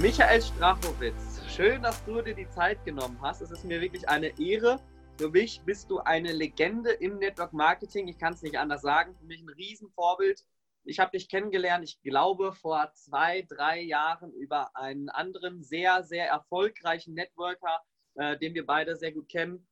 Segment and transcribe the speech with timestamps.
[0.00, 3.40] Michael Strachowitz, schön, dass du dir die Zeit genommen hast.
[3.40, 4.78] Es ist mir wirklich eine Ehre.
[5.18, 8.06] Für mich bist du eine Legende im Network Marketing.
[8.06, 9.16] Ich kann es nicht anders sagen.
[9.16, 10.44] Für mich ein Riesenvorbild.
[10.84, 16.28] Ich habe dich kennengelernt, ich glaube, vor zwei, drei Jahren über einen anderen sehr, sehr
[16.28, 17.82] erfolgreichen Networker,
[18.14, 19.66] äh, den wir beide sehr gut kennen.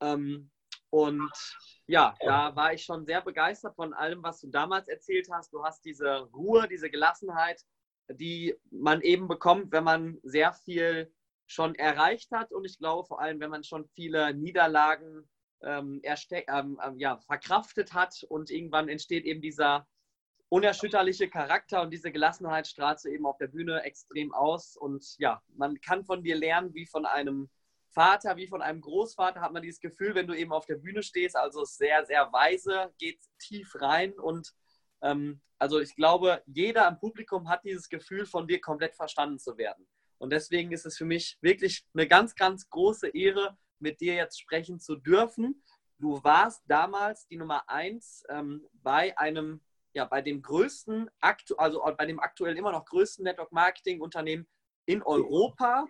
[0.00, 0.50] Ähm,
[0.88, 1.30] und
[1.86, 5.52] ja, da war ich schon sehr begeistert von allem, was du damals erzählt hast.
[5.52, 7.62] Du hast diese Ruhe, diese Gelassenheit,
[8.08, 11.12] die man eben bekommt, wenn man sehr viel
[11.46, 12.52] schon erreicht hat.
[12.52, 15.28] Und ich glaube vor allem, wenn man schon viele Niederlagen
[15.62, 19.86] ähm, ähm, ähm, ja, verkraftet hat und irgendwann entsteht eben dieser
[20.48, 24.76] unerschütterliche Charakter und diese Gelassenheit strahlt du eben auf der Bühne extrem aus.
[24.76, 27.50] Und ja, man kann von dir lernen wie von einem
[27.90, 31.02] Vater, wie von einem Großvater, hat man dieses Gefühl, wenn du eben auf der Bühne
[31.02, 31.36] stehst.
[31.36, 34.52] Also sehr, sehr weise, geht tief rein und
[35.02, 39.56] ähm, also ich glaube, jeder im Publikum hat dieses Gefühl, von dir komplett verstanden zu
[39.56, 39.86] werden.
[40.18, 44.40] Und deswegen ist es für mich wirklich eine ganz, ganz große Ehre, mit dir jetzt
[44.40, 45.62] sprechen zu dürfen.
[45.98, 52.06] Du warst damals die Nummer eins ähm, bei einem, ja, bei dem größten, also bei
[52.06, 54.46] dem aktuell immer noch größten Network Marketing Unternehmen
[54.86, 55.86] in Europa.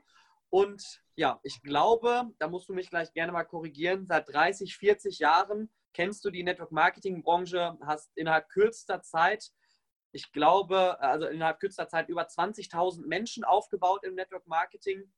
[0.50, 5.18] Und ja, ich glaube, da musst du mich gleich gerne mal korrigieren, seit 30, 40
[5.18, 9.50] Jahren kennst du die Network Marketing Branche, hast innerhalb kürzester Zeit,
[10.12, 15.10] ich glaube, also innerhalb kürzester Zeit über 20.000 Menschen aufgebaut im Network Marketing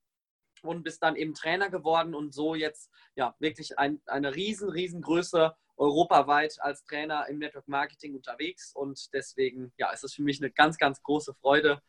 [0.63, 5.53] und bist dann eben Trainer geworden und so jetzt ja wirklich ein, eine riesen, riesengroße
[5.77, 10.53] europaweit als Trainer im Network Marketing unterwegs und deswegen ja, ist es für mich eine
[10.53, 11.83] ganz, ganz große Freude,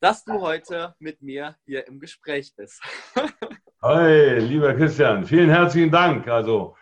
[0.00, 2.82] dass du heute mit mir hier im Gespräch bist.
[3.82, 6.26] Hi, lieber Christian, vielen herzlichen Dank.
[6.26, 6.74] Also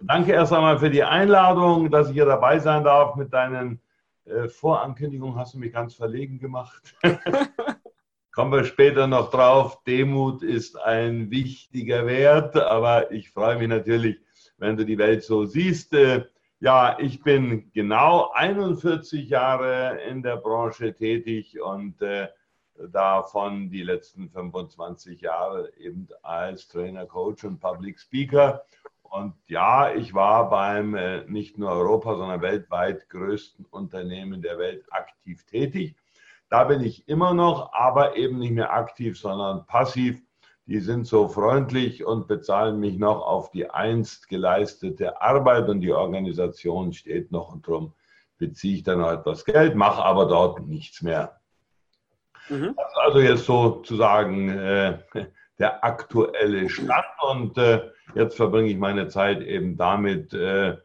[0.00, 3.16] danke erst einmal für die Einladung, dass ich hier dabei sein darf.
[3.16, 3.80] Mit deinen
[4.24, 6.94] äh, Vorankündigungen hast du mich ganz verlegen gemacht.
[8.32, 9.82] Kommen wir später noch drauf.
[9.84, 14.18] Demut ist ein wichtiger Wert, aber ich freue mich natürlich,
[14.58, 15.94] wenn du die Welt so siehst.
[15.94, 16.26] Äh,
[16.60, 22.28] ja, ich bin genau 41 Jahre in der Branche tätig und äh,
[22.92, 28.64] davon die letzten 25 Jahre eben als Trainer, Coach und Public Speaker.
[29.10, 34.84] Und ja, ich war beim äh, nicht nur Europa, sondern weltweit größten Unternehmen der Welt
[34.90, 35.96] aktiv tätig.
[36.48, 40.22] Da bin ich immer noch, aber eben nicht mehr aktiv, sondern passiv.
[40.66, 45.92] Die sind so freundlich und bezahlen mich noch auf die einst geleistete Arbeit und die
[45.92, 47.94] Organisation steht noch und darum
[48.38, 51.40] beziehe ich dann noch etwas Geld, mache aber dort nichts mehr.
[52.48, 52.76] Mhm.
[52.94, 54.98] Also jetzt sozusagen äh,
[55.58, 60.76] der aktuelle Stand und äh, jetzt verbringe ich meine Zeit eben damit, äh,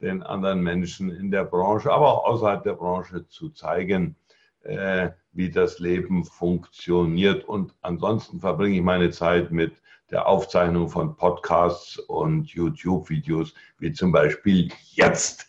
[0.00, 4.16] den anderen Menschen in der Branche, aber auch außerhalb der Branche zu zeigen,
[4.62, 7.44] äh, wie das Leben funktioniert.
[7.44, 9.74] Und ansonsten verbringe ich meine Zeit mit
[10.10, 15.48] der Aufzeichnung von Podcasts und YouTube-Videos, wie zum Beispiel jetzt.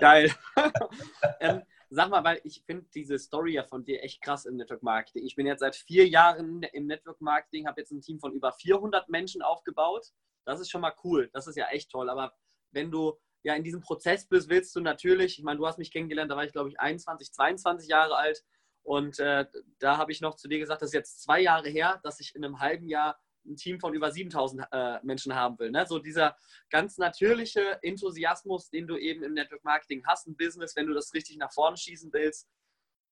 [0.00, 0.30] Geil.
[1.40, 1.62] ähm,
[1.94, 5.26] Sag mal, weil ich finde diese Story ja von dir echt krass im Network Marketing.
[5.26, 8.50] Ich bin jetzt seit vier Jahren im Network Marketing, habe jetzt ein Team von über
[8.50, 10.06] 400 Menschen aufgebaut.
[10.46, 11.28] Das ist schon mal cool.
[11.34, 12.08] Das ist ja echt toll.
[12.08, 12.32] Aber
[12.70, 15.92] wenn du ja in diesem Prozess bist, willst du natürlich, ich meine, du hast mich
[15.92, 18.42] kennengelernt, da war ich glaube ich 21, 22 Jahre alt.
[18.84, 19.44] Und äh,
[19.78, 22.34] da habe ich noch zu dir gesagt, das ist jetzt zwei Jahre her, dass ich
[22.34, 25.70] in einem halben Jahr ein Team von über 7000 äh, Menschen haben will.
[25.70, 25.84] Ne?
[25.86, 26.36] So dieser
[26.70, 31.12] ganz natürliche Enthusiasmus, den du eben im Network Marketing hast, ein Business, wenn du das
[31.14, 32.48] richtig nach vorne schießen willst.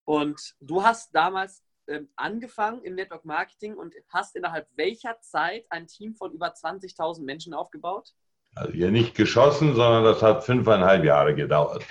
[0.04, 5.86] Und du hast damals ähm, angefangen im Network Marketing und hast innerhalb welcher Zeit ein
[5.86, 8.14] Team von über 20.000 Menschen aufgebaut?
[8.54, 11.84] Also hier nicht geschossen, sondern das hat fünfeinhalb Jahre gedauert.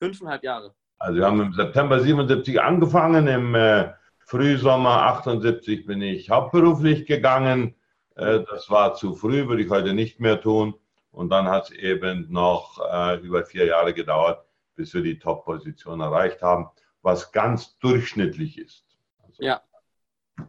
[0.00, 0.74] Fünfeinhalb Jahre.
[0.98, 3.92] Also wir haben im September 77 angefangen, im äh,
[4.28, 7.74] Frühsommer 78 bin ich hauptberuflich gegangen.
[8.14, 10.74] Äh, das war zu früh, würde ich heute nicht mehr tun.
[11.12, 14.44] Und dann hat es eben noch äh, über vier Jahre gedauert,
[14.76, 16.68] bis wir die Top-Position erreicht haben,
[17.00, 18.84] was ganz durchschnittlich ist.
[19.26, 19.62] Also ja.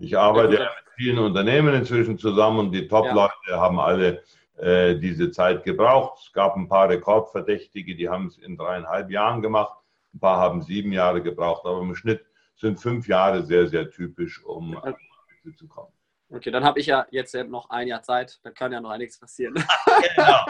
[0.01, 3.61] Ich arbeite ja, mit vielen Unternehmen inzwischen zusammen und die Top-Leute ja.
[3.61, 4.23] haben alle
[4.57, 6.19] äh, diese Zeit gebraucht.
[6.25, 9.73] Es gab ein paar Rekordverdächtige, die haben es in dreieinhalb Jahren gemacht.
[10.13, 12.25] Ein paar haben sieben Jahre gebraucht, aber im Schnitt
[12.59, 14.95] sind fünf Jahre sehr, sehr typisch, um an
[15.43, 15.91] die zu kommen.
[16.31, 19.19] Okay, dann habe ich ja jetzt noch ein Jahr Zeit, dann kann ja noch einiges
[19.19, 19.55] passieren.
[20.15, 20.45] genau,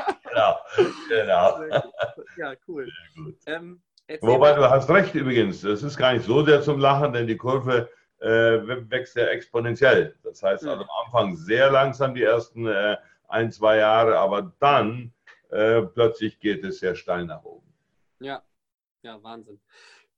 [1.10, 1.84] genau, genau.
[2.38, 2.90] Ja, cool.
[3.46, 3.82] Ähm,
[4.22, 7.38] Wobei du hast recht übrigens, das ist gar nicht so sehr zum Lachen, denn die
[7.38, 7.90] Kurve
[8.20, 8.28] äh,
[8.90, 10.18] wächst ja exponentiell.
[10.24, 12.98] Das heißt also am Anfang sehr langsam die ersten äh,
[13.28, 15.14] ein, zwei Jahre, aber dann
[15.50, 17.72] äh, plötzlich geht es sehr steil nach oben.
[18.20, 18.42] Ja,
[19.04, 19.60] ja, Wahnsinn.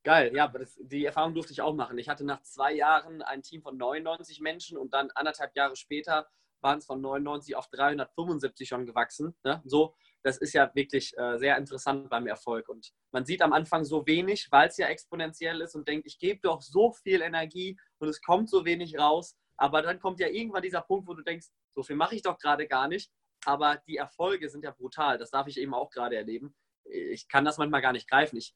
[0.04, 1.98] Geil, ja, das, die Erfahrung durfte ich auch machen.
[2.00, 6.28] Ich hatte nach zwei Jahren ein Team von 99 Menschen und dann anderthalb Jahre später
[6.62, 9.36] waren es von 99 auf 375 schon gewachsen.
[9.44, 9.62] Ne?
[9.66, 12.70] So, das ist ja wirklich äh, sehr interessant beim Erfolg.
[12.70, 16.20] Und man sieht am Anfang so wenig, weil es ja exponentiell ist und denkt, ich
[16.20, 19.38] gebe doch so viel Energie und es kommt so wenig raus.
[19.58, 22.38] Aber dann kommt ja irgendwann dieser Punkt, wo du denkst, so viel mache ich doch
[22.40, 23.12] gerade gar nicht.
[23.46, 25.18] Aber die Erfolge sind ja brutal.
[25.18, 26.56] Das darf ich eben auch gerade erleben.
[26.86, 28.38] Ich kann das manchmal gar nicht greifen.
[28.38, 28.54] Ich,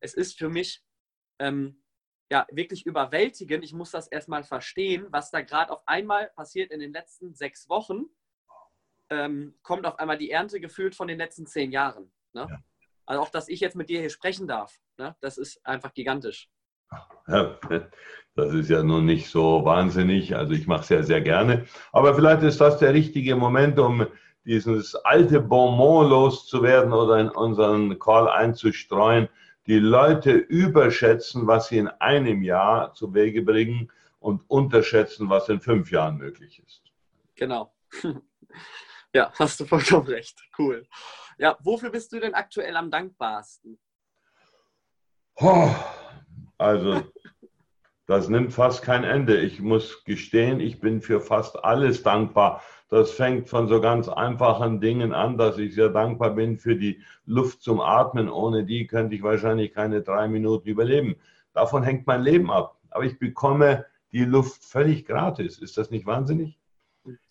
[0.00, 0.82] es ist für mich
[1.38, 1.80] ähm,
[2.30, 3.64] ja, wirklich überwältigend.
[3.64, 7.68] Ich muss das erstmal verstehen, was da gerade auf einmal passiert in den letzten sechs
[7.68, 8.06] Wochen.
[9.10, 12.12] Ähm, kommt auf einmal die Ernte gefühlt von den letzten zehn Jahren.
[12.34, 12.46] Ne?
[12.48, 12.58] Ja.
[13.06, 15.16] Also auch, dass ich jetzt mit dir hier sprechen darf, ne?
[15.20, 16.50] das ist einfach gigantisch.
[17.26, 17.58] Ja,
[18.34, 20.36] das ist ja nun nicht so wahnsinnig.
[20.36, 21.66] Also ich mache es ja sehr gerne.
[21.92, 24.06] Aber vielleicht ist das der richtige Moment, um
[24.44, 29.28] dieses alte Bonbon loszuwerden oder in unseren Call einzustreuen
[29.68, 35.60] die Leute überschätzen, was sie in einem Jahr zu Wege bringen und unterschätzen, was in
[35.60, 36.82] fünf Jahren möglich ist.
[37.36, 37.72] Genau.
[39.14, 40.38] Ja, hast du vollkommen recht.
[40.58, 40.86] Cool.
[41.38, 43.78] Ja, wofür bist du denn aktuell am dankbarsten?
[45.36, 45.74] Oh,
[46.58, 47.02] also,
[48.06, 49.40] das nimmt fast kein Ende.
[49.40, 52.62] Ich muss gestehen, ich bin für fast alles dankbar.
[52.88, 57.02] Das fängt von so ganz einfachen Dingen an, dass ich sehr dankbar bin für die
[57.26, 58.30] Luft zum Atmen.
[58.30, 61.16] Ohne die könnte ich wahrscheinlich keine drei Minuten überleben.
[61.52, 62.76] Davon hängt mein Leben ab.
[62.90, 65.58] Aber ich bekomme die Luft völlig gratis.
[65.58, 66.58] Ist das nicht wahnsinnig?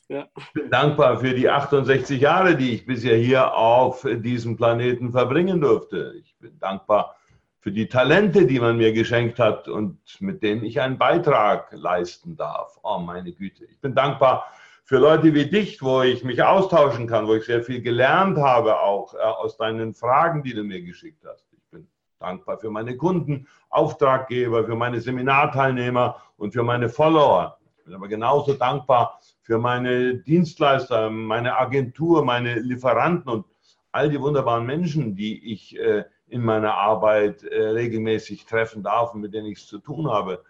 [0.10, 0.28] Ja.
[0.38, 5.60] Ich bin dankbar für die 68 Jahre, die ich bisher hier auf diesem Planeten verbringen
[5.60, 6.14] durfte.
[6.20, 7.16] Ich bin dankbar
[7.60, 12.38] für die Talente, die man mir geschenkt hat und mit denen ich einen Beitrag leisten
[12.38, 12.80] darf.
[12.84, 13.66] Oh, meine Güte.
[13.66, 14.46] Ich bin dankbar
[14.88, 18.80] für Leute wie dich, wo ich mich austauschen kann, wo ich sehr viel gelernt habe,
[18.80, 21.46] auch äh, aus deinen Fragen, die du mir geschickt hast.
[21.52, 21.90] Ich bin
[22.20, 27.58] dankbar für meine Kunden, Auftraggeber, für meine Seminarteilnehmer und für meine Follower.
[27.80, 33.46] Ich bin aber genauso dankbar für meine Dienstleister, meine Agentur, meine Lieferanten und
[33.92, 39.20] all die wunderbaren Menschen, die ich äh, in meiner Arbeit äh, regelmäßig treffen darf und
[39.20, 40.46] mit denen ich es zu tun habe.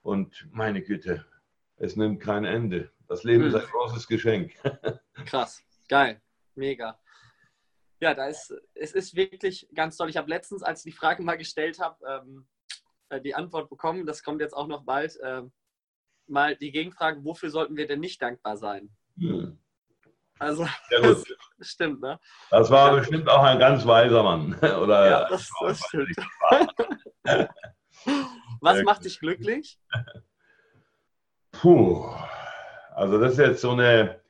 [0.00, 1.26] Und meine Güte,
[1.76, 2.93] es nimmt kein Ende.
[3.08, 3.48] Das Leben hm.
[3.48, 4.54] ist ein großes Geschenk.
[5.26, 6.20] Krass, geil,
[6.54, 6.98] mega.
[8.00, 10.10] Ja, da ist, es ist wirklich ganz toll.
[10.10, 12.46] Ich habe letztens, als ich die Frage mal gestellt habe, ähm,
[13.08, 15.42] äh, die Antwort bekommen, das kommt jetzt auch noch bald, äh,
[16.26, 18.90] mal die Gegenfrage, wofür sollten wir denn nicht dankbar sein?
[19.18, 19.58] Hm.
[20.38, 21.24] Also, das
[21.60, 22.18] stimmt, ne?
[22.50, 22.98] Das war ja.
[22.98, 24.54] bestimmt auch ein ganz weiser Mann.
[24.82, 26.16] Oder ja, das, das stimmt.
[28.60, 29.78] Was macht dich glücklich?
[31.52, 32.10] Puh.
[32.94, 34.20] Also das ist jetzt so eine,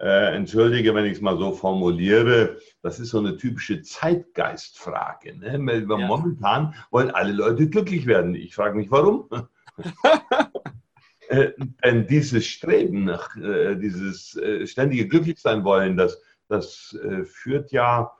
[0.00, 5.38] äh, entschuldige, wenn ich es mal so formuliere, das ist so eine typische Zeitgeistfrage.
[5.38, 5.58] Ne?
[5.64, 6.06] Weil ja.
[6.06, 8.34] Momentan wollen alle Leute glücklich werden.
[8.34, 9.28] Ich frage mich, warum?
[11.28, 11.52] äh,
[11.84, 18.10] denn dieses Streben nach, äh, dieses äh, ständige Glücklichsein wollen, das, das äh, führt ja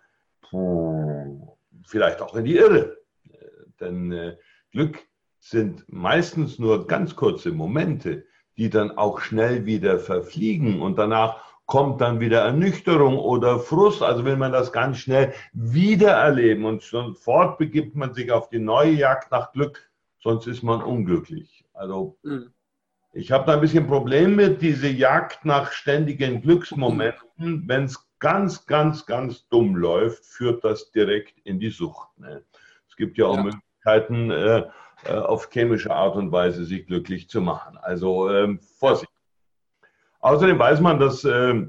[0.42, 2.98] puh, vielleicht auch in die Irre.
[3.30, 3.46] Äh,
[3.80, 4.36] denn
[4.70, 5.00] Glück
[5.40, 8.24] sind meistens nur ganz kurze Momente
[8.56, 14.02] die dann auch schnell wieder verfliegen und danach kommt dann wieder Ernüchterung oder Frust.
[14.02, 18.58] Also will man das ganz schnell wieder erleben und sofort begibt man sich auf die
[18.58, 21.64] neue Jagd nach Glück, sonst ist man unglücklich.
[21.72, 22.50] Also mhm.
[23.12, 27.64] ich habe da ein bisschen Problem mit diese Jagd nach ständigen Glücksmomenten.
[27.66, 32.08] Wenn es ganz, ganz, ganz dumm läuft, führt das direkt in die Sucht.
[32.18, 32.42] Ne?
[32.88, 33.42] Es gibt ja auch ja.
[33.42, 34.64] Möglichkeiten, äh,
[35.12, 37.76] auf chemische Art und Weise sich glücklich zu machen.
[37.78, 39.10] Also ähm, Vorsicht.
[40.20, 41.64] Außerdem weiß man, dass äh,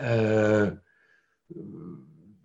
[0.00, 0.72] äh,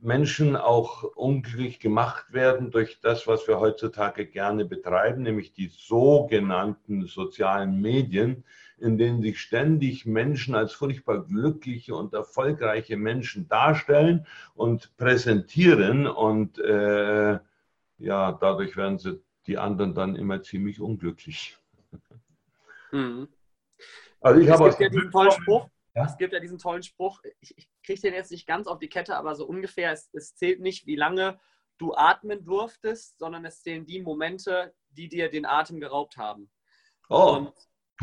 [0.01, 7.05] Menschen auch unglücklich gemacht werden durch das, was wir heutzutage gerne betreiben, nämlich die sogenannten
[7.05, 8.43] sozialen Medien,
[8.79, 16.57] in denen sich ständig Menschen als furchtbar glückliche und erfolgreiche Menschen darstellen und präsentieren und
[16.57, 17.37] äh,
[17.99, 21.57] ja, dadurch werden sie die anderen dann immer ziemlich unglücklich.
[22.91, 23.27] Mhm.
[24.19, 25.69] Also ich es habe gibt ja diesen tollen Spruch.
[25.95, 26.05] Ja?
[26.05, 27.21] Es gibt ja diesen tollen Spruch.
[27.39, 29.91] Ich, ich kriege den jetzt nicht ganz auf die Kette, aber so ungefähr.
[29.91, 31.39] Es, es zählt nicht, wie lange
[31.77, 36.51] du atmen durftest, sondern es zählen die Momente, die dir den Atem geraubt haben.
[37.09, 37.53] Oh, Und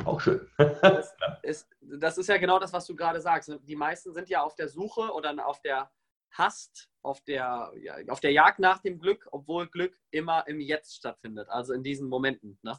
[0.05, 0.49] auch schön.
[0.59, 3.53] das, ist, das ist ja genau das, was du gerade sagst.
[3.63, 5.91] Die meisten sind ja auf der Suche oder auf der
[6.31, 10.97] Hast, auf der, ja, auf der Jagd nach dem Glück, obwohl Glück immer im Jetzt
[10.97, 12.59] stattfindet, also in diesen Momenten.
[12.63, 12.79] Ne?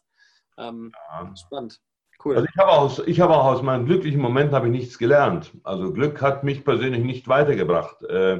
[0.57, 1.35] Ähm, ja.
[1.35, 1.81] Spannend.
[2.23, 2.35] Cool.
[2.35, 5.53] Also ich habe aus, ich habe auch aus meinen glücklichen Momenten habe ich nichts gelernt.
[5.63, 8.03] Also Glück hat mich persönlich nicht weitergebracht.
[8.03, 8.39] Äh,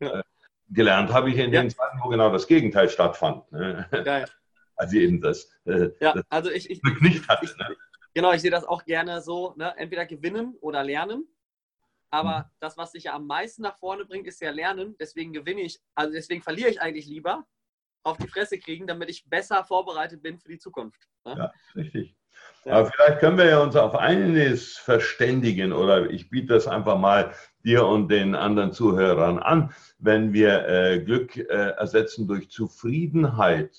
[0.20, 0.22] äh,
[0.70, 1.60] gelernt habe ich in ja.
[1.60, 3.50] den Zeiten, wo genau das Gegenteil stattfand.
[3.52, 3.86] Ne?
[4.76, 7.44] weil sie eben das, äh, ja, das also ich, ich, verknüpft hatte.
[7.44, 7.76] Ich, ne?
[8.14, 9.74] Genau, ich sehe das auch gerne so, ne?
[9.76, 11.28] entweder gewinnen oder lernen.
[12.10, 12.44] Aber mhm.
[12.60, 14.96] das, was dich ja am meisten nach vorne bringt, ist ja Lernen.
[14.98, 17.46] Deswegen gewinne ich, also deswegen verliere ich eigentlich lieber
[18.04, 21.08] auf die Fresse kriegen, damit ich besser vorbereitet bin für die Zukunft.
[21.24, 21.34] Ne?
[21.38, 22.14] Ja, richtig.
[22.64, 22.74] Ja.
[22.74, 27.34] Aber vielleicht können wir ja uns auf eines verständigen oder ich biete das einfach mal
[27.64, 29.74] dir und den anderen Zuhörern an.
[29.98, 33.76] Wenn wir äh, Glück äh, ersetzen durch Zufriedenheit,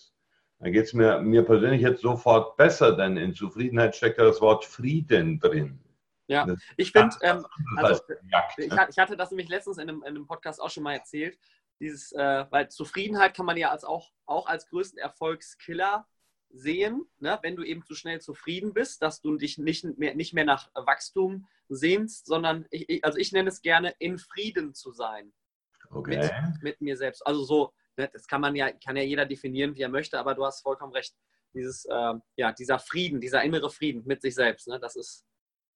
[0.60, 4.41] dann geht es mir, mir persönlich jetzt sofort besser, denn in Zufriedenheit steckt ja das
[4.41, 5.79] Wort Frieden drin.
[6.27, 7.46] Ja, ich finde, ähm,
[7.77, 8.01] also,
[8.58, 11.38] ich, ich, hatte das nämlich letztens in einem, in einem, Podcast auch schon mal erzählt,
[11.79, 16.08] dieses, äh, weil Zufriedenheit kann man ja als auch, auch als größten Erfolgskiller
[16.50, 17.38] sehen, ne?
[17.41, 20.70] wenn du eben zu schnell zufrieden bist, dass du dich nicht mehr, nicht mehr nach
[20.74, 25.34] Wachstum sehnst, sondern ich, also ich nenne es gerne in Frieden zu sein.
[25.89, 26.17] Okay.
[26.17, 27.25] Mit, mit mir selbst.
[27.25, 30.34] Also so, ne, das kann man ja, kann ja jeder definieren, wie er möchte, aber
[30.36, 31.15] du hast vollkommen recht.
[31.53, 35.25] Dieses, äh, ja, dieser Frieden, dieser innere Frieden mit sich selbst, ne, das ist.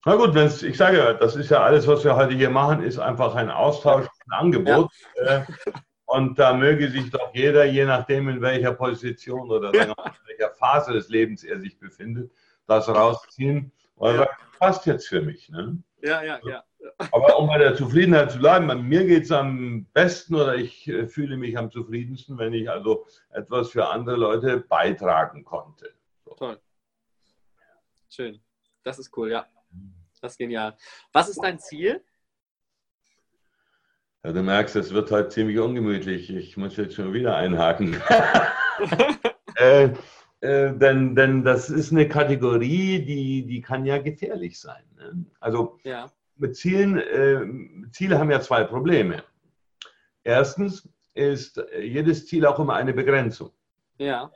[0.05, 2.83] Na gut, wenn's, ich sage ja, das ist ja alles, was wir heute hier machen,
[2.83, 4.89] ist einfach ein Austausch, ein Angebot.
[5.17, 5.39] Ja.
[5.39, 5.45] Äh,
[6.05, 9.93] und da möge sich doch jeder, je nachdem in welcher Position oder in
[10.27, 12.31] welcher Phase des Lebens er sich befindet,
[12.65, 13.71] das rausziehen.
[13.97, 14.25] Weil ja.
[14.25, 15.49] das passt jetzt für mich.
[15.49, 15.83] Ne?
[16.01, 16.63] Ja, ja, ja.
[17.11, 20.87] Aber um bei der Zufriedenheit zu bleiben, bei mir geht es am besten oder ich
[20.87, 25.93] äh, fühle mich am zufriedensten, wenn ich also etwas für andere Leute beitragen konnte.
[26.23, 26.33] So.
[26.35, 26.59] Toll.
[28.09, 28.39] Schön.
[28.83, 29.45] Das ist cool, ja.
[30.21, 30.75] Das ist genial.
[31.13, 32.03] Was ist dein Ziel?
[34.23, 36.29] Ja, du merkst, es wird heute ziemlich ungemütlich.
[36.29, 37.95] Ich muss jetzt schon wieder einhaken.
[39.55, 39.89] äh,
[40.41, 44.83] äh, denn, denn das ist eine Kategorie, die, die kann ja gefährlich sein.
[44.97, 45.25] Ne?
[45.39, 46.09] Also ja.
[46.35, 49.23] mit Zielen, äh, Ziele haben ja zwei Probleme.
[50.23, 53.51] Erstens ist jedes Ziel auch immer eine Begrenzung.
[53.97, 54.31] Ja.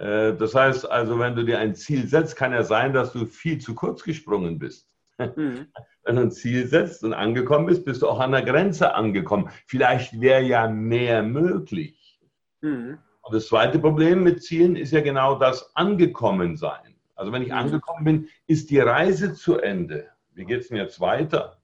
[0.00, 3.26] Äh, das heißt also, wenn du dir ein Ziel setzt, kann ja sein, dass du
[3.26, 4.88] viel zu kurz gesprungen bist.
[5.18, 5.66] Mhm.
[6.02, 9.50] Wenn du ein Ziel setzt und angekommen bist, bist du auch an der Grenze angekommen.
[9.66, 12.18] Vielleicht wäre ja mehr möglich.
[12.62, 12.96] Mhm.
[13.20, 16.96] Und das zweite Problem mit Zielen ist ja genau das Angekommensein.
[17.14, 17.54] Also wenn ich mhm.
[17.54, 20.08] angekommen bin, ist die Reise zu Ende.
[20.32, 21.58] Wie geht es denn jetzt weiter?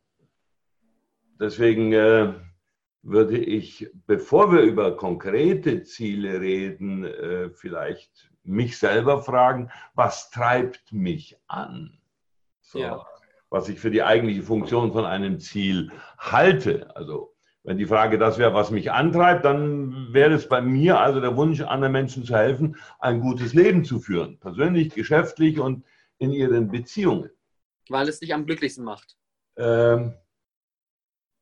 [1.41, 2.35] Deswegen äh,
[3.07, 10.93] würde ich, bevor wir über konkrete Ziele reden, äh, vielleicht mich selber fragen, was treibt
[10.93, 11.99] mich an?
[12.61, 12.79] So.
[12.79, 13.07] Ja
[13.51, 16.95] was ich für die eigentliche Funktion von einem Ziel halte.
[16.97, 21.21] Also wenn die Frage das wäre, was mich antreibt, dann wäre es bei mir also
[21.21, 25.85] der Wunsch, anderen Menschen zu helfen, ein gutes Leben zu führen, persönlich, geschäftlich und
[26.19, 27.31] in ihren Beziehungen.
[27.89, 29.17] Weil es dich am glücklichsten macht.
[29.57, 30.15] Ähm,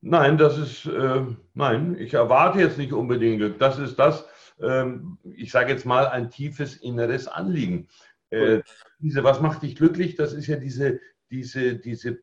[0.05, 1.21] nein, das ist, äh,
[1.53, 3.59] nein, ich erwarte jetzt nicht unbedingt Glück.
[3.59, 4.25] Das ist das,
[4.61, 7.89] ähm, ich sage jetzt mal, ein tiefes inneres Anliegen.
[8.29, 8.61] Äh,
[8.99, 10.15] diese, was macht dich glücklich?
[10.15, 10.99] Das ist ja diese,
[11.31, 12.19] diese, diese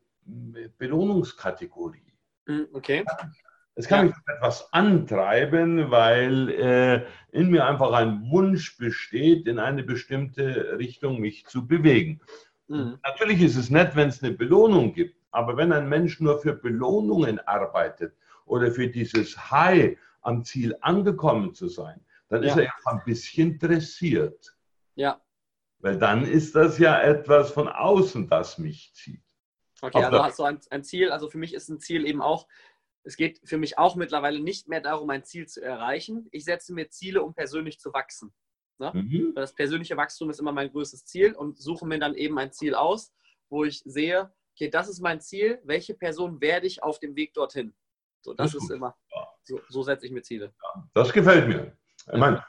[0.77, 2.13] Belohnungskategorie.
[2.47, 3.03] Hm, okay.
[3.75, 4.03] Es kann ja.
[4.05, 11.19] mich etwas antreiben, weil äh, in mir einfach ein Wunsch besteht, in eine bestimmte Richtung
[11.19, 12.21] mich zu bewegen.
[12.67, 12.99] Mhm.
[13.03, 16.53] Natürlich ist es nett, wenn es eine Belohnung gibt, aber wenn ein Mensch nur für
[16.53, 22.49] Belohnungen arbeitet oder für dieses High am Ziel angekommen zu sein, dann ja.
[22.49, 24.55] ist er ja ein bisschen dressiert.
[24.95, 25.21] Ja.
[25.79, 29.23] Weil dann ist das ja etwas von außen, das mich zieht.
[29.81, 31.11] Okay, also hast du ein, ein Ziel.
[31.11, 32.47] Also für mich ist ein Ziel eben auch,
[33.03, 36.29] es geht für mich auch mittlerweile nicht mehr darum, ein Ziel zu erreichen.
[36.31, 38.33] Ich setze mir Ziele, um persönlich zu wachsen.
[38.77, 38.91] Ne?
[38.93, 39.33] Mhm.
[39.35, 42.75] Das persönliche Wachstum ist immer mein größtes Ziel und suche mir dann eben ein Ziel
[42.75, 43.13] aus,
[43.49, 47.33] wo ich sehe, okay, das ist mein Ziel, welche Person werde ich auf dem Weg
[47.33, 47.73] dorthin?
[48.21, 48.95] So, das, das ist, ist immer,
[49.43, 50.53] so, so, setze ich mir Ziele.
[50.61, 51.75] Ja, das gefällt mir.
[52.11, 52.43] Ich meine,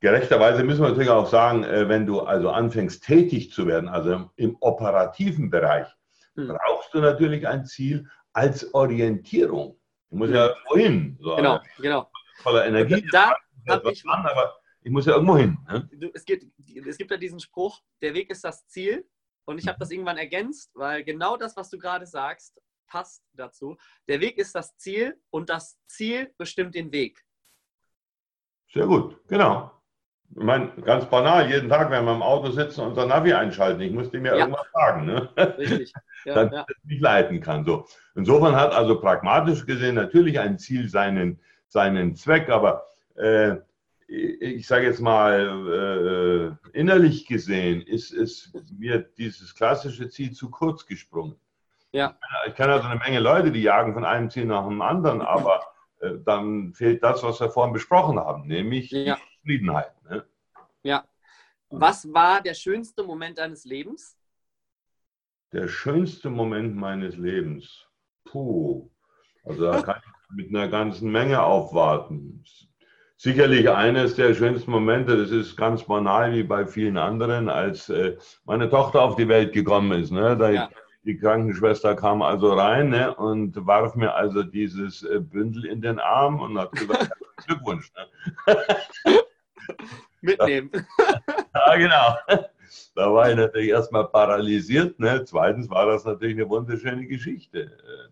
[0.00, 4.30] Gerechterweise müssen wir natürlich auch sagen, äh, wenn du also anfängst tätig zu werden, also
[4.36, 5.88] im operativen Bereich,
[6.34, 6.48] hm.
[6.48, 9.80] brauchst du natürlich ein Ziel als Orientierung.
[10.10, 10.36] Du musst hm.
[10.36, 11.18] ja irgendwo hin.
[11.20, 12.10] So genau, genau.
[12.42, 13.06] Voller Energie.
[13.10, 13.34] Da
[13.68, 15.56] habe ich an, aber ich muss ja irgendwo hin.
[15.66, 15.88] Ne?
[16.14, 16.44] Es, gibt,
[16.86, 19.08] es gibt ja diesen Spruch, der Weg ist das Ziel.
[19.46, 23.76] Und ich habe das irgendwann ergänzt, weil genau das, was du gerade sagst, passt dazu.
[24.08, 27.24] Der Weg ist das Ziel und das Ziel bestimmt den Weg.
[28.72, 29.72] Sehr gut, genau.
[30.30, 33.80] Ich meine, ganz banal, jeden Tag, wenn wir im Auto sitzen und unser Navi einschalten,
[33.80, 34.38] ich musste mir ja.
[34.38, 35.28] irgendwas sagen, ne?
[35.36, 35.92] Richtig.
[36.24, 36.66] Ja, Damit ja.
[36.68, 37.64] ich nicht leiten kann.
[37.64, 37.86] So.
[38.16, 41.38] Insofern hat also pragmatisch gesehen natürlich ein Ziel seinen,
[41.68, 42.84] seinen Zweck, aber
[43.14, 43.58] äh,
[44.08, 50.86] ich sage jetzt mal, äh, innerlich gesehen ist, ist mir dieses klassische Ziel zu kurz
[50.86, 51.36] gesprungen.
[51.92, 52.16] Ja.
[52.46, 55.62] Ich kenne also eine Menge Leute, die jagen von einem Ziel nach dem anderen, aber
[56.00, 59.18] äh, dann fehlt das, was wir vorhin besprochen haben, nämlich ja.
[59.40, 59.92] Zufriedenheit.
[60.04, 60.24] Ne?
[60.82, 61.04] Ja,
[61.70, 64.16] Was war der schönste Moment deines Lebens?
[65.52, 67.88] Der schönste Moment meines Lebens.
[68.24, 68.90] Puh.
[69.44, 72.44] Also da kann ich mit einer ganzen Menge aufwarten.
[73.18, 78.16] Sicherlich eines der schönsten Momente, das ist ganz banal wie bei vielen anderen, als äh,
[78.44, 80.10] meine Tochter auf die Welt gekommen ist.
[80.10, 80.36] Ne?
[80.36, 80.68] Da, ja.
[81.06, 86.00] Die Krankenschwester kam also rein ne, und warf mir also dieses äh, Bündel in den
[86.00, 87.10] Arm und hat gesagt,
[87.46, 87.92] Glückwunsch.
[88.46, 88.56] Ne?
[90.20, 90.70] Mitnehmen.
[91.54, 92.40] ja, genau.
[92.96, 94.98] Da war ich natürlich erstmal paralysiert.
[94.98, 95.22] Ne?
[95.24, 97.70] Zweitens war das natürlich eine wunderschöne Geschichte.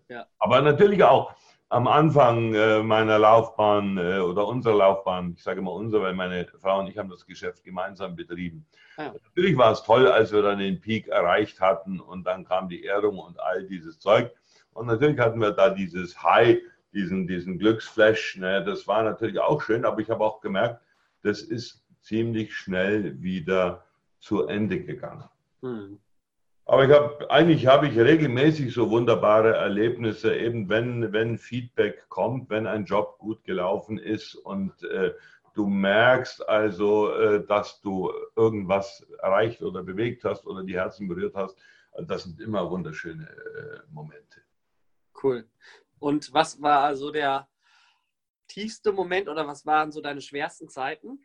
[0.09, 0.27] Ja.
[0.39, 1.35] Aber natürlich auch
[1.69, 6.47] am Anfang äh, meiner Laufbahn äh, oder unserer Laufbahn, ich sage immer unser, weil meine
[6.61, 8.67] Frau und ich haben das Geschäft gemeinsam betrieben.
[8.97, 9.13] Ja.
[9.13, 12.85] Natürlich war es toll, als wir dann den Peak erreicht hatten und dann kam die
[12.85, 14.31] Ehrung und all dieses Zeug.
[14.73, 16.59] Und natürlich hatten wir da dieses High,
[16.93, 18.37] diesen, diesen Glücksflash.
[18.37, 18.65] Ne?
[18.65, 20.81] Das war natürlich auch schön, aber ich habe auch gemerkt,
[21.23, 23.85] das ist ziemlich schnell wieder
[24.21, 25.25] zu Ende gegangen.
[25.63, 25.99] Hm.
[26.67, 32.49] Aber ich habe eigentlich habe ich regelmäßig so wunderbare Erlebnisse, eben wenn, wenn Feedback kommt,
[32.49, 35.13] wenn ein Job gut gelaufen ist und äh,
[35.53, 41.35] du merkst also, äh, dass du irgendwas erreicht oder bewegt hast oder die Herzen berührt
[41.35, 41.57] hast.
[42.07, 44.43] Das sind immer wunderschöne äh, Momente.
[45.23, 45.47] Cool.
[45.99, 47.47] Und was war so der
[48.49, 51.19] tiefste Moment oder was waren so deine schwersten Zeiten?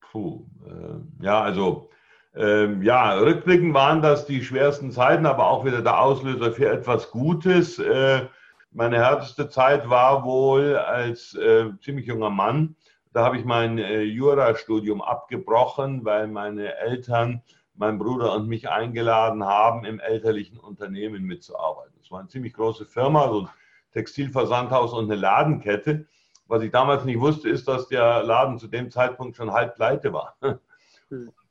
[0.00, 1.90] Puh, äh, ja, also
[2.36, 7.10] ähm, ja, rückblickend waren das die schwersten Zeiten, aber auch wieder der Auslöser für etwas
[7.10, 7.78] Gutes.
[7.78, 8.26] Äh,
[8.72, 12.76] meine härteste Zeit war wohl als äh, ziemlich junger Mann.
[13.14, 17.42] Da habe ich mein äh, Jurastudium abgebrochen, weil meine Eltern,
[17.74, 21.94] mein Bruder und mich eingeladen haben, im elterlichen Unternehmen mitzuarbeiten.
[22.02, 23.48] Es war eine ziemlich große Firma, so ein
[23.92, 26.06] Textilversandhaus und eine Ladenkette.
[26.48, 30.12] Was ich damals nicht wusste, ist, dass der Laden zu dem Zeitpunkt schon halb pleite
[30.12, 30.36] war.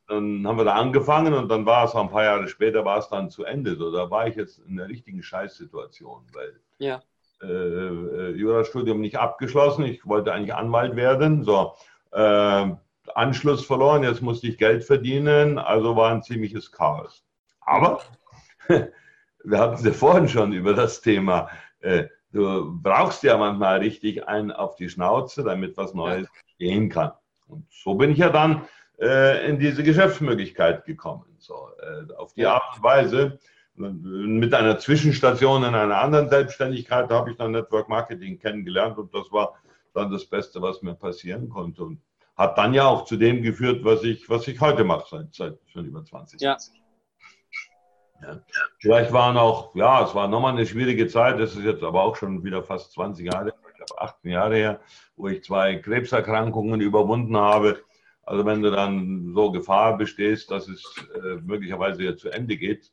[0.08, 3.10] Dann haben wir da angefangen und dann war es ein paar Jahre später war es
[3.10, 3.76] dann zu Ende.
[3.76, 7.02] So, da war ich jetzt in einer richtigen Scheißsituation, weil ja.
[7.42, 9.84] äh, äh Jurastudium nicht abgeschlossen.
[9.86, 11.44] Ich wollte eigentlich Anwalt werden.
[11.44, 11.74] So,
[12.12, 12.76] äh,
[13.14, 17.24] Anschluss verloren, jetzt musste ich Geld verdienen, also war ein ziemliches Chaos.
[17.62, 18.02] Aber
[18.68, 21.50] wir hatten es ja vorhin schon über das Thema.
[21.80, 26.42] Äh, du brauchst ja manchmal richtig einen auf die Schnauze, damit was Neues ja.
[26.58, 27.12] gehen kann.
[27.48, 28.64] Und so bin ich ja dann
[28.98, 31.26] in diese Geschäftsmöglichkeit gekommen.
[31.38, 33.40] So, äh, auf die Art und Weise,
[33.76, 39.32] mit einer Zwischenstation in einer anderen Selbstständigkeit, habe ich dann Network Marketing kennengelernt und das
[39.32, 39.56] war
[39.94, 41.84] dann das Beste, was mir passieren konnte.
[41.84, 42.02] Und
[42.36, 45.58] hat dann ja auch zu dem geführt, was ich, was ich heute mache, seit, seit
[45.68, 46.58] schon über 20 Jahren.
[46.60, 46.86] Ja.
[48.22, 48.40] Ja.
[48.80, 52.16] Vielleicht war noch, ja, es war nochmal eine schwierige Zeit, das ist jetzt aber auch
[52.16, 54.80] schon wieder fast 20 Jahre, ich glaube 18 Jahre her,
[55.18, 57.84] wo ich zwei Krebserkrankungen überwunden habe.
[58.26, 60.84] Also wenn du dann so Gefahr bestehst, dass es
[61.14, 62.92] äh, möglicherweise ja zu Ende geht,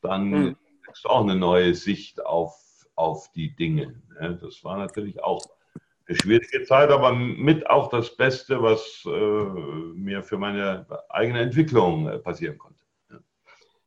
[0.00, 0.56] dann mhm.
[0.82, 2.56] kriegst du auch eine neue Sicht auf,
[2.94, 4.02] auf die Dinge.
[4.18, 4.38] Ne?
[4.40, 5.44] Das war natürlich auch
[6.08, 12.08] eine schwierige Zeit, aber mit auch das Beste, was äh, mir für meine eigene Entwicklung
[12.08, 12.82] äh, passieren konnte.
[13.10, 13.18] Ja.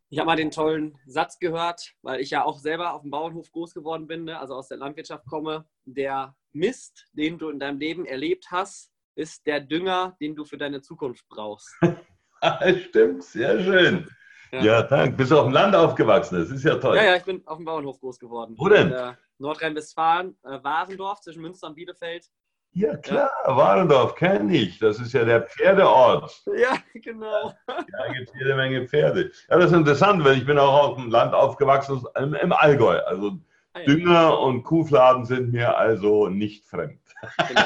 [0.09, 3.51] Ich habe mal den tollen Satz gehört, weil ich ja auch selber auf dem Bauernhof
[3.51, 4.39] groß geworden bin, ne?
[4.39, 5.65] also aus der Landwirtschaft komme.
[5.85, 10.57] Der Mist, den du in deinem Leben erlebt hast, ist der Dünger, den du für
[10.57, 11.73] deine Zukunft brauchst.
[12.89, 14.07] Stimmt, sehr schön.
[14.51, 14.61] Ja.
[14.61, 15.17] ja, danke.
[15.17, 16.37] Bist du auf dem Land aufgewachsen?
[16.37, 16.95] Das ist ja toll.
[16.95, 18.53] Ja, ja, ich bin auf dem Bauernhof groß geworden.
[18.57, 18.91] Wo denn?
[18.91, 22.29] Äh, Nordrhein-Westfalen, äh, Warendorf zwischen Münster und Bielefeld.
[22.75, 23.55] Ja, klar, ja.
[23.55, 24.79] Warendorf kenne ich.
[24.79, 26.43] Das ist ja der Pferdeort.
[26.57, 27.53] Ja, genau.
[27.67, 29.31] Da gibt es jede Menge Pferde.
[29.49, 32.99] Ja, das ist interessant, weil ich bin auch auf dem Land aufgewachsen, im, im Allgäu.
[32.99, 33.37] Also
[33.73, 33.79] ah.
[33.81, 36.99] Dünger und Kuhfladen sind mir also nicht fremd.
[37.47, 37.61] Genau,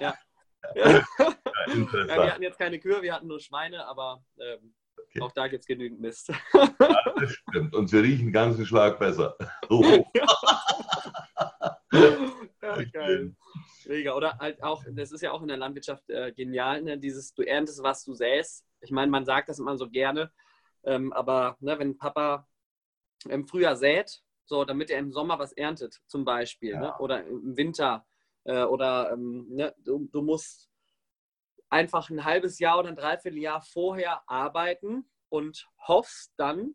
[0.00, 0.14] ja.
[0.74, 1.02] Ja.
[1.68, 5.20] wir hatten jetzt keine Kühe, wir hatten nur Schweine, aber ähm, okay.
[5.20, 6.32] auch da gibt es genügend Mist.
[6.80, 7.74] Ja, das stimmt.
[7.74, 9.36] Und sie riechen ganzen Schlag besser.
[9.70, 9.82] Oh.
[12.62, 13.34] ja, geil.
[13.86, 14.14] Mega.
[14.14, 16.98] Oder halt auch, das ist ja auch in der Landwirtschaft äh, genial, ne?
[16.98, 18.64] dieses, du erntest, was du säst.
[18.80, 20.30] Ich meine, man sagt das immer so gerne,
[20.84, 22.46] ähm, aber ne, wenn Papa
[23.28, 26.80] im Frühjahr sät, so, damit er im Sommer was erntet, zum Beispiel, ja.
[26.80, 26.98] ne?
[26.98, 28.06] oder im Winter,
[28.48, 30.70] äh, oder ähm, ne, du, du, musst
[31.68, 36.74] einfach ein halbes Jahr oder ein Dreivierteljahr vorher arbeiten und hoffst dann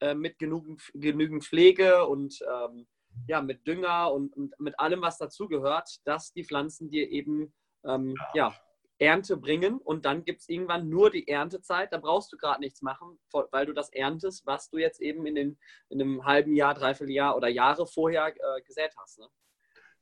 [0.00, 2.86] äh, mit genügend, genügend Pflege und ähm,
[3.26, 8.14] ja, mit Dünger und, und, mit allem, was dazugehört, dass die Pflanzen dir eben ähm,
[8.34, 8.54] ja.
[9.00, 11.92] Ernte bringen und dann gibt es irgendwann nur die Erntezeit.
[11.92, 13.18] Da brauchst du gerade nichts machen,
[13.52, 17.14] weil du das erntest, was du jetzt eben in, den, in einem halben Jahr, dreiviertel
[17.14, 19.20] Jahr oder Jahre vorher äh, gesät hast.
[19.20, 19.28] Ne?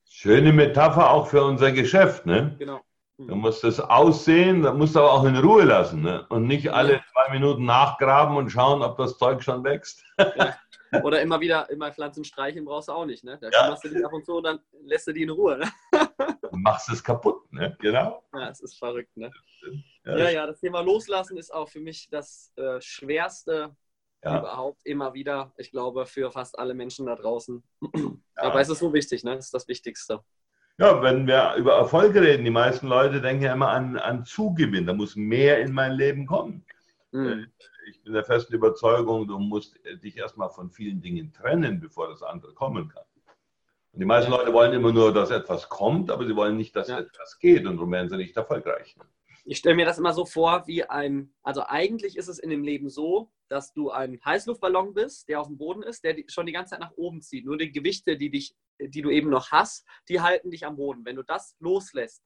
[0.08, 2.54] Schöne Metapher auch für unser Geschäft, ne?
[2.58, 2.80] Genau.
[3.18, 6.26] Du musst es aussehen, da musst du aber auch in Ruhe lassen ne?
[6.28, 10.04] und nicht alle zwei Minuten nachgraben und schauen, ob das Zeug schon wächst.
[10.92, 11.02] Ja.
[11.02, 13.24] Oder immer wieder immer Pflanzen streichen brauchst du auch nicht.
[13.24, 13.36] Ne?
[13.40, 13.70] Da ja.
[13.70, 15.58] machst du dich ab und zu und dann lässt du die in Ruhe.
[15.58, 15.70] Ne?
[16.48, 17.76] Du machst es kaputt, ne?
[17.80, 18.22] genau.
[18.32, 19.14] Ja, es ist verrückt.
[19.16, 19.32] Ne?
[20.04, 23.74] Ja, ja, ja, das Thema Loslassen ist auch für mich das äh, Schwerste
[24.26, 24.40] ja.
[24.40, 25.52] überhaupt immer wieder.
[25.56, 27.62] Ich glaube, für fast alle Menschen da draußen.
[28.36, 29.36] Aber es ist so wichtig, ne?
[29.36, 30.20] Das ist das Wichtigste.
[30.78, 34.86] Ja, wenn wir über Erfolge reden, die meisten Leute denken ja immer an, an Zugewinn.
[34.86, 36.66] Da muss mehr in mein Leben kommen.
[37.12, 37.46] Mhm.
[37.88, 42.22] Ich bin der festen Überzeugung, du musst dich erstmal von vielen Dingen trennen, bevor das
[42.22, 43.04] andere kommen kann.
[43.92, 44.38] Und die meisten ja.
[44.38, 46.98] Leute wollen immer nur, dass etwas kommt, aber sie wollen nicht, dass ja.
[46.98, 48.96] etwas geht und darum werden sie nicht erfolgreich.
[49.46, 52.64] Ich stelle mir das immer so vor, wie ein, also eigentlich ist es in dem
[52.64, 56.52] Leben so, dass du ein Heißluftballon bist, der auf dem Boden ist, der schon die
[56.52, 57.44] ganze Zeit nach oben zieht.
[57.44, 61.04] Nur die Gewichte, die, dich, die du eben noch hast, die halten dich am Boden.
[61.04, 62.22] Wenn du das loslässt,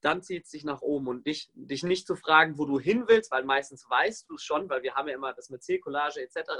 [0.00, 3.04] dann zieht es dich nach oben und dich, dich nicht zu fragen, wo du hin
[3.06, 6.22] willst, weil meistens weißt du es schon, weil wir haben ja immer das mit Zirkulage
[6.22, 6.50] etc.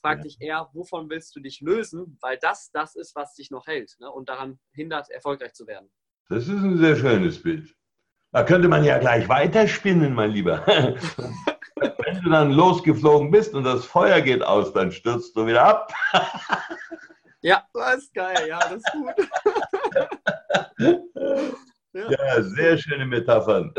[0.00, 0.22] Frag ja.
[0.22, 3.96] dich eher, wovon willst du dich lösen, weil das das ist, was dich noch hält
[3.98, 4.10] ne?
[4.10, 5.90] und daran hindert, erfolgreich zu werden.
[6.28, 7.74] Das ist ein sehr schönes Bild.
[8.32, 10.64] Da könnte man ja gleich weiterspinnen, mein Lieber.
[11.76, 15.92] Wenn du dann losgeflogen bist und das Feuer geht aus, dann stürzt du wieder ab.
[17.42, 19.14] ja, das ist geil, ja, das ist gut.
[21.92, 22.10] ja.
[22.10, 23.74] ja, sehr schöne Metaphern.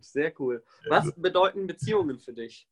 [0.00, 0.62] Sehr cool.
[0.88, 2.68] Was bedeuten Beziehungen für dich?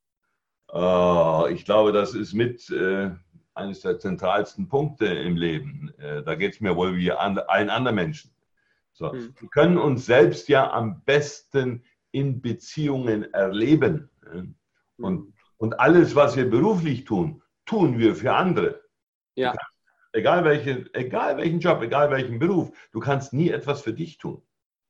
[0.69, 3.11] Oh, ich glaube, das ist mit äh,
[3.55, 5.93] eines der zentralsten Punkte im Leben.
[5.99, 8.31] Äh, da geht es mir wohl wie an, allen anderen Menschen.
[8.93, 9.13] So.
[9.13, 9.35] Hm.
[9.39, 14.10] Wir können uns selbst ja am besten in Beziehungen erleben.
[14.33, 14.57] Und,
[14.97, 15.33] mhm.
[15.59, 18.81] und alles, was wir beruflich tun, tun wir für andere.
[19.35, 19.51] Ja.
[19.51, 19.73] Kannst,
[20.13, 24.43] egal, welche, egal welchen Job, egal welchen Beruf, du kannst nie etwas für dich tun.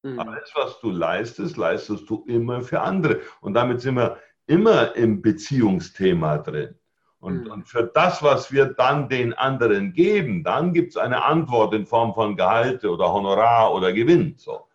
[0.02, 0.18] Mhm.
[0.18, 3.20] Alles, was du leistest, leistest du immer für andere.
[3.40, 6.74] Und damit sind wir immer im Beziehungsthema drin.
[7.20, 7.50] Und, mhm.
[7.50, 11.86] und, für das, was wir dann den anderen geben, dann gibt es eine Antwort in
[11.86, 14.34] Form von Gehalt oder Honorar oder Gewinn.
[14.38, 14.68] So.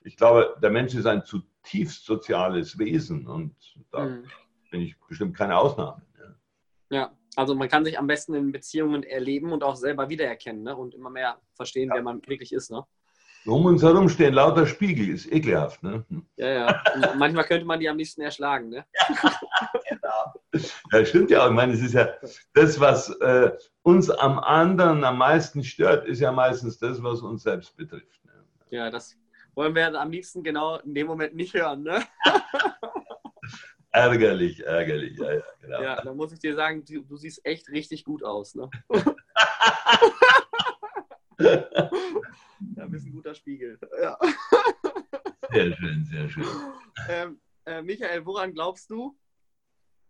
[0.00, 1.24] Ich glaube, der Mensch ist ein
[1.62, 3.54] zutiefst soziales Wesen und
[3.90, 4.24] da mhm.
[4.70, 6.02] bin ich bestimmt keine Ausnahme.
[6.18, 6.96] Ja.
[6.96, 7.12] ja.
[7.36, 10.76] also man kann sich am besten in Beziehungen erleben und auch selber wiedererkennen ne?
[10.76, 11.96] und immer mehr verstehen, ja.
[11.96, 12.70] wer man wirklich ist.
[12.70, 12.84] Ne?
[13.44, 15.82] Um uns herum stehen lauter Spiegel, ist ekelhaft.
[15.82, 16.04] Ne?
[16.36, 16.82] Ja, ja.
[16.94, 18.68] Und manchmal könnte man die am liebsten erschlagen.
[18.68, 18.84] Ne?
[19.88, 20.60] genau.
[20.92, 21.46] Ja, stimmt ja.
[21.48, 22.08] Ich meine, es ist ja
[22.54, 23.50] das, was äh,
[23.82, 28.24] uns am anderen am meisten stört, ist ja meistens das, was uns selbst betrifft.
[28.24, 28.32] Ne?
[28.70, 29.16] Ja, das
[29.54, 31.82] wollen wir am liebsten genau in dem Moment nicht hören.
[31.82, 32.02] Ne?
[33.90, 35.18] ärgerlich, ärgerlich.
[35.18, 35.82] Ja, ja, genau.
[35.82, 38.54] ja, da muss ich dir sagen, du, du siehst echt richtig gut aus.
[38.54, 38.70] Ne?
[42.76, 43.78] Ja, bist ein guter Spiegel.
[44.00, 44.16] Ja.
[45.50, 46.46] Sehr schön, sehr schön.
[47.08, 49.18] Ähm, äh, Michael, woran glaubst du?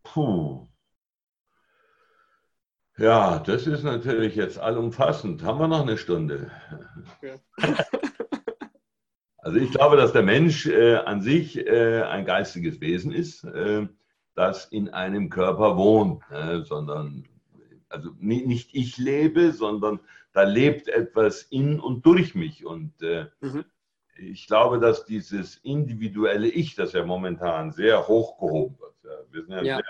[0.02, 0.68] Puh.
[2.98, 5.42] Ja, das ist natürlich jetzt allumfassend.
[5.42, 6.50] Haben wir noch eine Stunde?
[7.22, 7.34] Ja.
[9.42, 13.88] Also ich glaube, dass der Mensch äh, an sich äh, ein geistiges Wesen ist, äh,
[14.36, 17.24] das in einem Körper wohnt, ne, sondern
[17.88, 19.98] also nicht ich lebe, sondern
[20.32, 22.64] da lebt etwas in und durch mich.
[22.64, 23.64] Und äh, mhm.
[24.16, 29.52] ich glaube, dass dieses individuelle Ich, das ja momentan sehr hochgehoben wird, ja, wir sind
[29.54, 29.76] ja, ja.
[29.76, 29.84] sehr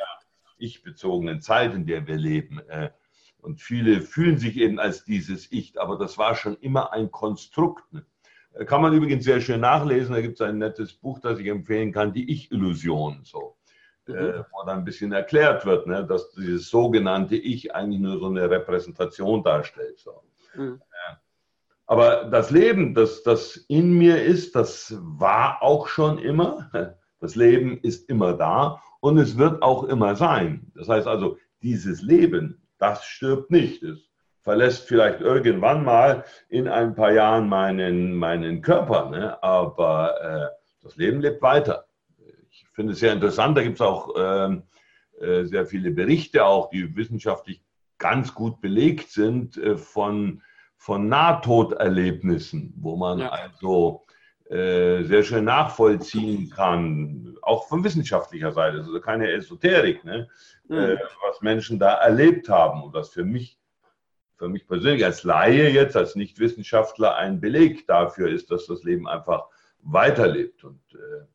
[0.57, 2.59] ich-bezogenen Zeit, in der wir leben.
[2.69, 2.91] Äh,
[3.37, 7.93] und viele fühlen sich eben als dieses Ich, aber das war schon immer ein Konstrukt.
[7.93, 8.07] Ne?
[8.55, 10.15] Äh, kann man übrigens sehr schön nachlesen.
[10.15, 13.21] Da gibt es ein nettes Buch, das ich empfehlen kann, die Ich-Illusion.
[13.25, 13.57] So.
[14.07, 14.15] Mhm.
[14.15, 18.27] Äh, wo dann ein bisschen erklärt wird, ne, dass dieses sogenannte Ich eigentlich nur so
[18.27, 19.99] eine Repräsentation darstellt.
[19.99, 20.23] So.
[20.55, 20.81] Mhm.
[21.87, 26.71] Aber das Leben, das, das in mir ist, das war auch schon immer.
[27.23, 30.73] Das Leben ist immer da und es wird auch immer sein.
[30.75, 33.81] Das heißt also, dieses Leben, das stirbt nicht.
[33.85, 34.12] Es
[34.42, 39.42] verlässt vielleicht irgendwann mal in ein paar Jahren meinen, meinen Körper, ne?
[39.42, 40.48] aber äh,
[40.83, 41.87] das Leben lebt weiter.
[42.50, 44.64] Ich finde es sehr interessant, da gibt es auch ähm,
[45.20, 47.62] äh, sehr viele Berichte, auch die wissenschaftlich
[47.98, 50.42] ganz gut belegt sind äh, von,
[50.76, 53.28] von Nahtoderlebnissen, wo man ja.
[53.28, 54.05] also
[54.50, 60.28] äh, sehr schön nachvollziehen kann, auch von wissenschaftlicher Seite, also keine Esoterik, ne?
[60.68, 60.76] Mhm.
[60.76, 63.59] Äh, was Menschen da erlebt haben und was für mich,
[64.42, 69.07] für mich persönlich als Laie jetzt, als Nichtwissenschaftler ein Beleg dafür ist, dass das Leben
[69.07, 69.44] einfach
[69.83, 70.64] weiterlebt.
[70.64, 71.26] Und äh,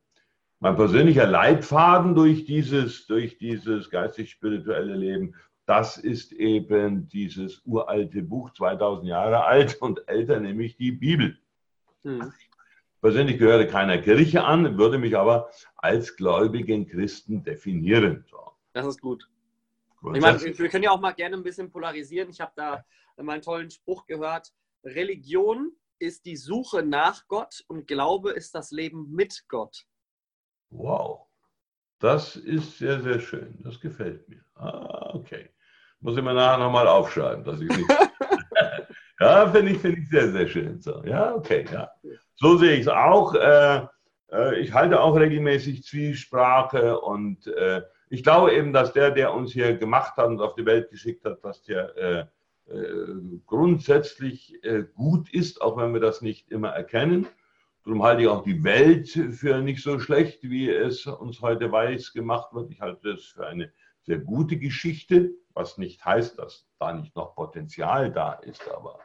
[0.60, 8.52] mein persönlicher Leitfaden durch dieses, durch dieses geistig-spirituelle Leben das ist eben dieses uralte Buch,
[8.52, 11.38] 2000 Jahre alt und älter, nämlich die Bibel.
[12.02, 12.32] Mhm.
[13.00, 18.24] persönlich gehöre keiner Kirche an, würde mich aber als gläubigen Christen definieren.
[18.30, 18.52] So.
[18.74, 19.28] Das ist gut.
[20.14, 22.30] Ich meine, wir können ja auch mal gerne ein bisschen polarisieren.
[22.30, 22.84] Ich habe da
[23.16, 24.52] mal einen tollen Spruch gehört.
[24.84, 29.84] Religion ist die Suche nach Gott und Glaube ist das Leben mit Gott.
[30.70, 31.26] Wow.
[31.98, 33.58] Das ist sehr, sehr schön.
[33.64, 34.44] Das gefällt mir.
[34.54, 35.50] Ah, okay.
[36.00, 37.90] Muss ich mir nachher nochmal aufschreiben, dass ich nicht.
[39.20, 40.80] ja, finde ich, find ich sehr, sehr schön.
[40.80, 41.90] So, ja, okay, ja.
[42.36, 43.34] So sehe ich es auch.
[43.34, 43.86] Äh,
[44.30, 49.52] äh, ich halte auch regelmäßig Zwiesprache und äh, ich glaube eben, dass der, der uns
[49.52, 52.26] hier gemacht hat und auf die Welt geschickt hat, dass der äh,
[52.72, 53.14] äh,
[53.46, 57.26] grundsätzlich äh, gut ist, auch wenn wir das nicht immer erkennen.
[57.84, 62.12] Darum halte ich auch die Welt für nicht so schlecht, wie es uns heute weiß
[62.12, 62.70] gemacht wird.
[62.70, 67.34] Ich halte es für eine sehr gute Geschichte, was nicht heißt, dass da nicht noch
[67.34, 68.68] Potenzial da ist.
[68.70, 68.98] Aber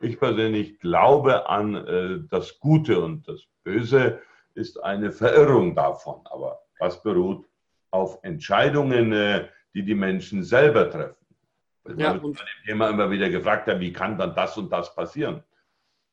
[0.00, 4.20] ich persönlich glaube an äh, das Gute und das Böse
[4.54, 6.20] ist eine Verirrung davon.
[6.24, 7.49] Aber das beruht
[7.90, 11.16] auf Entscheidungen, äh, die die Menschen selber treffen.
[11.96, 14.94] Ja, und bei dem Thema immer wieder gefragt haben, wie kann dann das und das
[14.94, 15.42] passieren?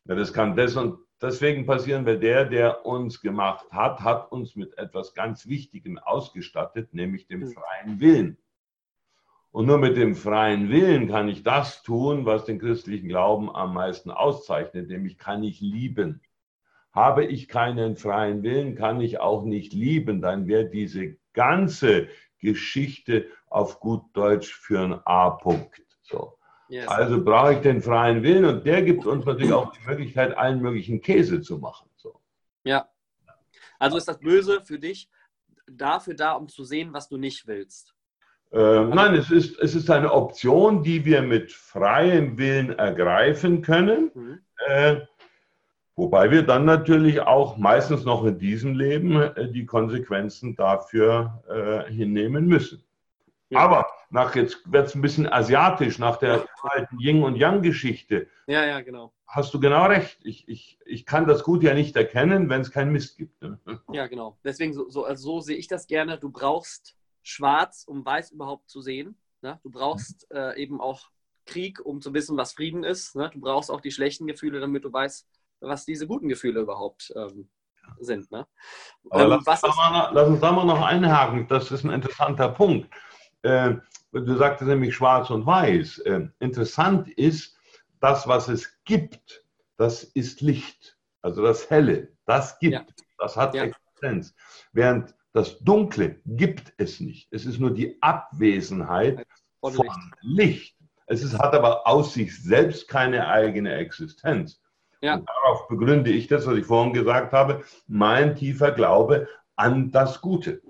[0.05, 4.55] Ja, das kann das und deswegen passieren, weil der, der uns gemacht hat, hat uns
[4.55, 7.51] mit etwas ganz Wichtigem ausgestattet, nämlich dem hm.
[7.51, 8.37] freien Willen.
[9.51, 13.73] Und nur mit dem freien Willen kann ich das tun, was den christlichen Glauben am
[13.73, 16.21] meisten auszeichnet, nämlich kann ich lieben.
[16.91, 23.27] Habe ich keinen freien Willen, kann ich auch nicht lieben, dann wäre diese ganze Geschichte
[23.49, 25.81] auf gut Deutsch für einen A-Punkt.
[26.01, 26.37] So.
[26.67, 26.87] Yes.
[26.87, 30.61] Also brauche ich den freien Willen und der gibt uns natürlich auch die Möglichkeit, allen
[30.61, 31.89] möglichen Käse zu machen.
[31.95, 32.19] So.
[32.63, 32.89] Ja.
[33.79, 35.09] Also ist das Böse für dich
[35.69, 37.93] dafür da, um zu sehen, was du nicht willst?
[38.51, 44.11] Äh, nein, es ist, es ist eine Option, die wir mit freiem Willen ergreifen können.
[44.13, 44.39] Mhm.
[44.65, 45.01] Äh,
[45.97, 51.91] Wobei wir dann natürlich auch meistens noch in diesem Leben äh, die Konsequenzen dafür äh,
[51.91, 52.83] hinnehmen müssen.
[53.49, 53.59] Ja.
[53.59, 58.27] Aber nach jetzt wird es ein bisschen asiatisch, nach der alten Yin- und Yang-Geschichte.
[58.45, 59.11] Ja, ja, genau.
[59.25, 60.19] Hast du genau recht.
[60.21, 63.41] Ich, ich, ich kann das Gut ja nicht erkennen, wenn es keinen Mist gibt.
[63.41, 63.59] Ne?
[63.91, 64.37] Ja, genau.
[64.43, 66.19] Deswegen, so, so, also so sehe ich das gerne.
[66.19, 69.17] Du brauchst Schwarz, um Weiß überhaupt zu sehen.
[69.41, 69.59] Ne?
[69.63, 71.09] Du brauchst äh, eben auch
[71.47, 73.15] Krieg, um zu wissen, was Frieden ist.
[73.15, 73.31] Ne?
[73.33, 75.27] Du brauchst auch die schlechten Gefühle, damit du weißt,
[75.59, 77.49] was diese guten Gefühle überhaupt ähm,
[77.99, 78.31] sind.
[78.31, 78.45] Ne?
[79.09, 82.49] Aber ähm, lass, uns mal, lass, uns da mal noch einhaken, das ist ein interessanter
[82.49, 82.93] Punkt.
[83.41, 83.75] Äh,
[84.11, 85.99] du sagtest nämlich schwarz und weiß.
[85.99, 87.57] Äh, interessant ist,
[87.99, 89.45] das, was es gibt,
[89.77, 90.97] das ist Licht.
[91.21, 92.85] Also das Helle, das gibt, ja.
[93.17, 93.63] das hat ja.
[93.63, 94.35] Existenz.
[94.71, 97.27] Während das Dunkle gibt es nicht.
[97.31, 99.25] Es ist nur die Abwesenheit
[99.59, 99.87] von, von
[100.21, 100.21] Licht.
[100.21, 100.77] Licht.
[101.07, 104.61] Es ist, hat aber aus sich selbst keine eigene Existenz.
[105.01, 105.15] Ja.
[105.15, 110.21] Und darauf begründe ich das, was ich vorhin gesagt habe, mein tiefer Glaube an das
[110.21, 110.61] Gute.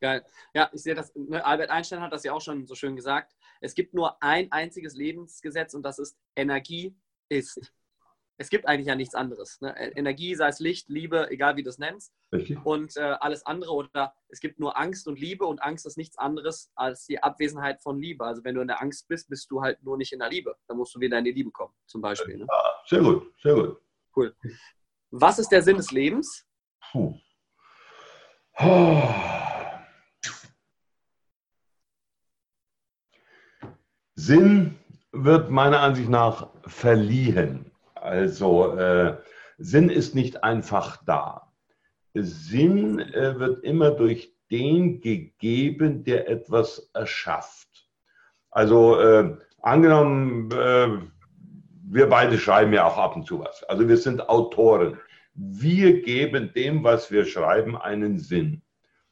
[0.00, 0.24] Geil.
[0.52, 1.14] Ja, ich sehe das.
[1.14, 3.34] Ne, Albert Einstein hat das ja auch schon so schön gesagt.
[3.60, 6.94] Es gibt nur ein einziges Lebensgesetz und das ist Energie
[7.28, 7.72] ist.
[8.38, 9.60] Es gibt eigentlich ja nichts anderes.
[9.60, 9.74] Ne?
[9.78, 12.12] E-, Energie, sei es Licht, Liebe, egal wie du es nennst.
[12.32, 12.64] Richtig.
[12.64, 16.18] Und äh, alles andere oder es gibt nur Angst und Liebe und Angst ist nichts
[16.18, 18.24] anderes als die Abwesenheit von Liebe.
[18.24, 20.56] Also wenn du in der Angst bist, bist du halt nur nicht in der Liebe.
[20.66, 22.38] Dann musst du wieder in die Liebe kommen, zum Beispiel.
[22.38, 22.46] Ne?
[22.50, 23.80] Ja, sehr gut, sehr gut.
[24.16, 24.34] Cool.
[25.10, 26.46] Was ist der Sinn des Lebens?
[26.90, 27.18] Puh.
[34.14, 34.78] Sinn
[35.12, 37.71] wird meiner Ansicht nach verliehen.
[38.02, 39.16] Also äh,
[39.58, 41.52] Sinn ist nicht einfach da.
[42.14, 47.88] Sinn äh, wird immer durch den gegeben, der etwas erschafft.
[48.50, 50.88] Also äh, angenommen, äh,
[51.84, 53.62] wir beide schreiben ja auch ab und zu was.
[53.64, 54.98] Also wir sind Autoren.
[55.34, 58.62] Wir geben dem, was wir schreiben, einen Sinn.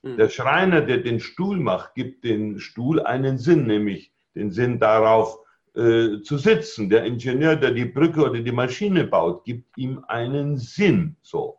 [0.02, 0.16] Hm.
[0.16, 5.38] Der Schreiner, der den Stuhl macht, gibt den Stuhl einen Sinn, nämlich den Sinn darauf
[5.74, 6.90] äh, zu sitzen.
[6.90, 11.16] Der Ingenieur, der die Brücke oder die Maschine baut, gibt ihm einen Sinn.
[11.22, 11.58] So.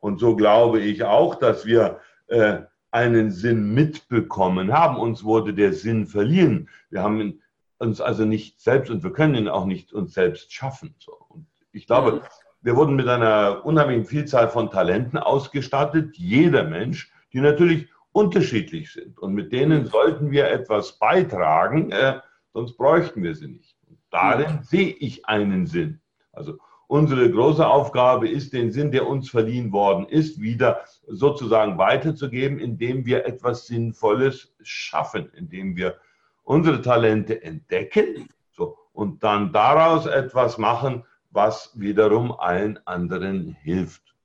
[0.00, 4.96] Und so glaube ich auch, dass wir äh, einen Sinn mitbekommen haben.
[4.96, 6.68] Uns wurde der Sinn verliehen.
[6.90, 7.40] Wir haben
[7.78, 10.94] uns also nicht selbst und wir können ihn auch nicht uns selbst schaffen.
[10.98, 11.12] So.
[11.28, 12.22] Und ich glaube,
[12.62, 19.18] wir wurden mit einer unheimlichen Vielzahl von Talenten ausgestattet, jeder Mensch, die natürlich unterschiedlich sind.
[19.18, 22.20] Und mit denen sollten wir etwas beitragen, äh,
[22.52, 23.76] sonst bräuchten wir sie nicht.
[23.88, 26.00] Und darin sehe ich einen Sinn.
[26.32, 26.58] Also
[26.90, 33.06] Unsere große Aufgabe ist, den Sinn, der uns verliehen worden ist, wieder sozusagen weiterzugeben, indem
[33.06, 36.00] wir etwas Sinnvolles schaffen, indem wir
[36.42, 44.16] unsere Talente entdecken so, und dann daraus etwas machen, was wiederum allen anderen hilft.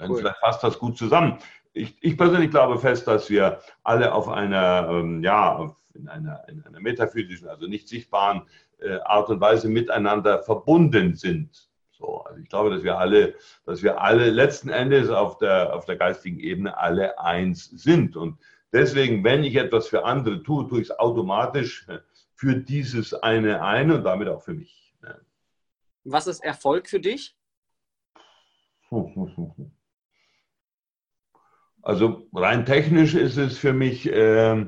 [0.00, 0.16] Cool.
[0.16, 1.38] Vielleicht passt das gut zusammen.
[1.74, 6.64] Ich, ich, persönlich glaube fest, dass wir alle auf einer, ähm, ja, in einer, in
[6.64, 8.42] einer metaphysischen, also nicht sichtbaren
[8.78, 11.68] äh, Art und Weise miteinander verbunden sind.
[11.92, 13.34] So, also ich glaube, dass wir alle,
[13.66, 18.16] dass wir alle letzten Endes auf der, auf der geistigen Ebene alle eins sind.
[18.16, 18.38] Und
[18.72, 21.86] deswegen, wenn ich etwas für andere tue, tue ich es automatisch
[22.34, 24.94] für dieses eine ein und damit auch für mich.
[26.04, 27.36] Was ist Erfolg für dich?
[31.82, 34.66] Also rein technisch ist es für mich äh,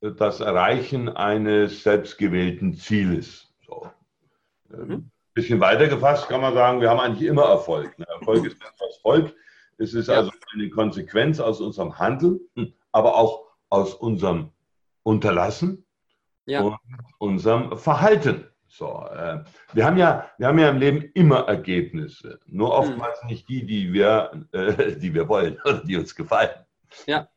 [0.00, 3.52] das Erreichen eines selbstgewählten Zieles.
[3.66, 3.90] So.
[4.72, 5.10] Ähm, mhm.
[5.34, 7.96] Bisschen weiter gefasst kann man sagen, wir haben eigentlich immer Erfolg.
[7.98, 8.06] Ne?
[8.08, 9.34] Erfolg ist etwas Volk.
[9.76, 12.40] Es ist also eine Konsequenz aus unserem Handeln,
[12.90, 14.50] aber auch aus unserem
[15.04, 15.86] Unterlassen
[16.46, 16.62] ja.
[16.62, 16.76] und
[17.18, 18.48] unserem Verhalten.
[18.66, 23.28] So, äh, wir, haben ja, wir haben ja im Leben immer Ergebnisse, nur oftmals hm.
[23.28, 26.50] nicht die, die wir, äh, die wir wollen oder die uns gefallen.
[27.06, 27.28] Ja.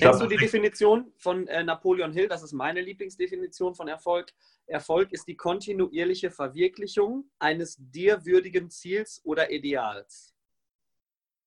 [0.00, 2.26] Kennst du die Definition von äh, Napoleon Hill?
[2.28, 4.32] Das ist meine Lieblingsdefinition von Erfolg.
[4.66, 10.34] Erfolg ist die kontinuierliche Verwirklichung eines dir würdigen Ziels oder Ideals.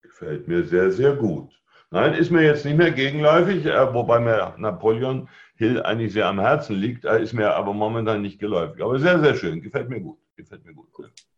[0.02, 1.52] Gefällt mir sehr, sehr gut.
[1.94, 6.40] Nein, ist mir jetzt nicht mehr gegenläufig, äh, wobei mir Napoleon Hill eigentlich sehr am
[6.40, 8.82] Herzen liegt, äh, ist mir aber momentan nicht geläufig.
[8.82, 10.18] Aber sehr, sehr schön, gefällt mir gut.
[10.38, 10.88] Gefällt mir gut.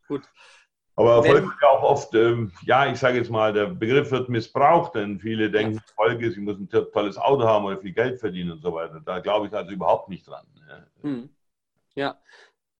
[0.07, 0.21] Gut.
[0.95, 4.29] Aber Erfolg ist ja auch oft, ähm, ja, ich sage jetzt mal, der Begriff wird
[4.29, 8.19] missbraucht, denn viele denken, Erfolg ist, ich muss ein tolles Auto haben oder viel Geld
[8.19, 9.01] verdienen und so weiter.
[9.03, 10.45] Da glaube ich also überhaupt nicht dran.
[10.67, 10.87] Ja.
[11.01, 11.29] Hm.
[11.95, 12.21] ja.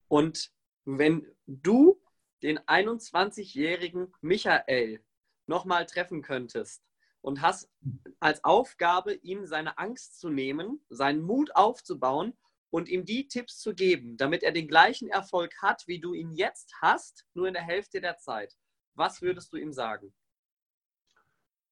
[0.07, 0.51] Und
[0.85, 1.99] wenn du
[2.43, 4.99] den 21-jährigen Michael
[5.47, 6.83] nochmal treffen könntest,
[7.23, 7.71] und hast
[8.19, 12.33] als Aufgabe, ihm seine Angst zu nehmen, seinen Mut aufzubauen
[12.73, 16.31] und ihm die Tipps zu geben, damit er den gleichen Erfolg hat, wie du ihn
[16.31, 18.55] jetzt hast, nur in der Hälfte der Zeit.
[18.95, 20.11] Was würdest du ihm sagen?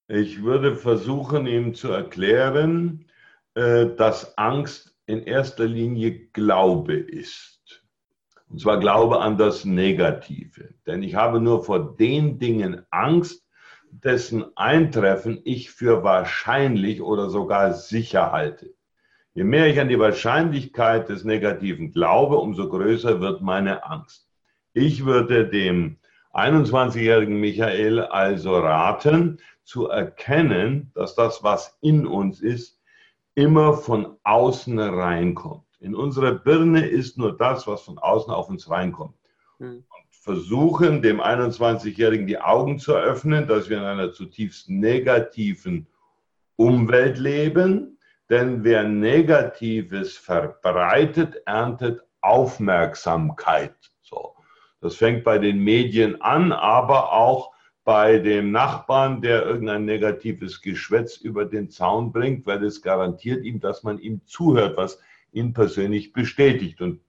[0.08, 3.10] Ich würde versuchen, ihm zu erklären,
[3.56, 7.84] äh, dass Angst in erster Linie Glaube ist.
[8.48, 10.76] Und zwar Glaube an das Negative.
[10.86, 13.44] Denn ich habe nur vor den Dingen Angst,
[13.90, 18.76] dessen Eintreffen ich für wahrscheinlich oder sogar sicher halte.
[19.34, 24.28] Je mehr ich an die Wahrscheinlichkeit des Negativen glaube, umso größer wird meine Angst.
[24.74, 25.98] Ich würde dem
[26.34, 32.80] 21-jährigen Michael also raten, zu erkennen, dass das, was in uns ist,
[33.36, 35.64] immer von außen reinkommt.
[35.80, 39.16] In unserer Birne ist nur das, was von außen auf uns reinkommt.
[39.60, 39.84] Hm
[40.22, 45.88] versuchen, dem 21-Jährigen die Augen zu öffnen, dass wir in einer zutiefst negativen
[46.58, 47.91] Umwelt leben.
[48.32, 53.76] Denn wer Negatives verbreitet, erntet Aufmerksamkeit.
[54.00, 54.36] So.
[54.80, 57.52] Das fängt bei den Medien an, aber auch
[57.84, 63.60] bei dem Nachbarn, der irgendein negatives Geschwätz über den Zaun bringt, weil es garantiert ihm,
[63.60, 64.98] dass man ihm zuhört, was
[65.34, 66.80] ihn persönlich bestätigt.
[66.80, 67.02] Und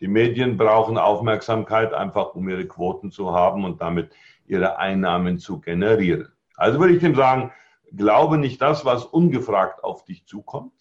[0.00, 4.12] die Medien brauchen Aufmerksamkeit einfach, um ihre Quoten zu haben und damit
[4.46, 6.32] ihre Einnahmen zu generieren.
[6.56, 7.52] Also würde ich dem sagen,
[7.92, 10.72] glaube nicht das, was ungefragt auf dich zukommt.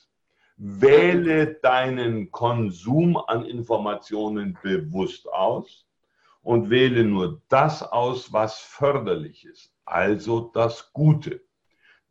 [0.58, 5.88] Wähle deinen Konsum an Informationen bewusst aus
[6.42, 11.42] und wähle nur das aus, was förderlich ist, also das Gute.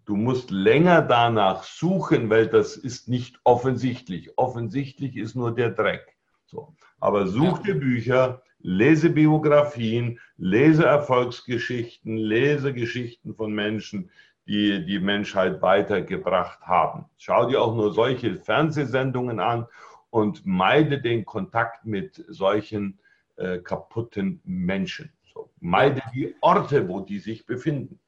[0.07, 4.31] Du musst länger danach suchen, weil das ist nicht offensichtlich.
[4.39, 6.17] Offensichtlich ist nur der Dreck.
[6.47, 6.75] So.
[6.99, 14.11] Aber such dir Bücher, lese Biografien, lese Erfolgsgeschichten, lese Geschichten von Menschen,
[14.49, 17.05] die die Menschheit weitergebracht haben.
[17.19, 19.67] Schau dir auch nur solche Fernsehsendungen an
[20.11, 22.99] und meide den Kontakt mit solchen
[23.37, 25.13] äh, kaputten Menschen.
[25.33, 28.01] So, meide die Orte, wo die sich befinden.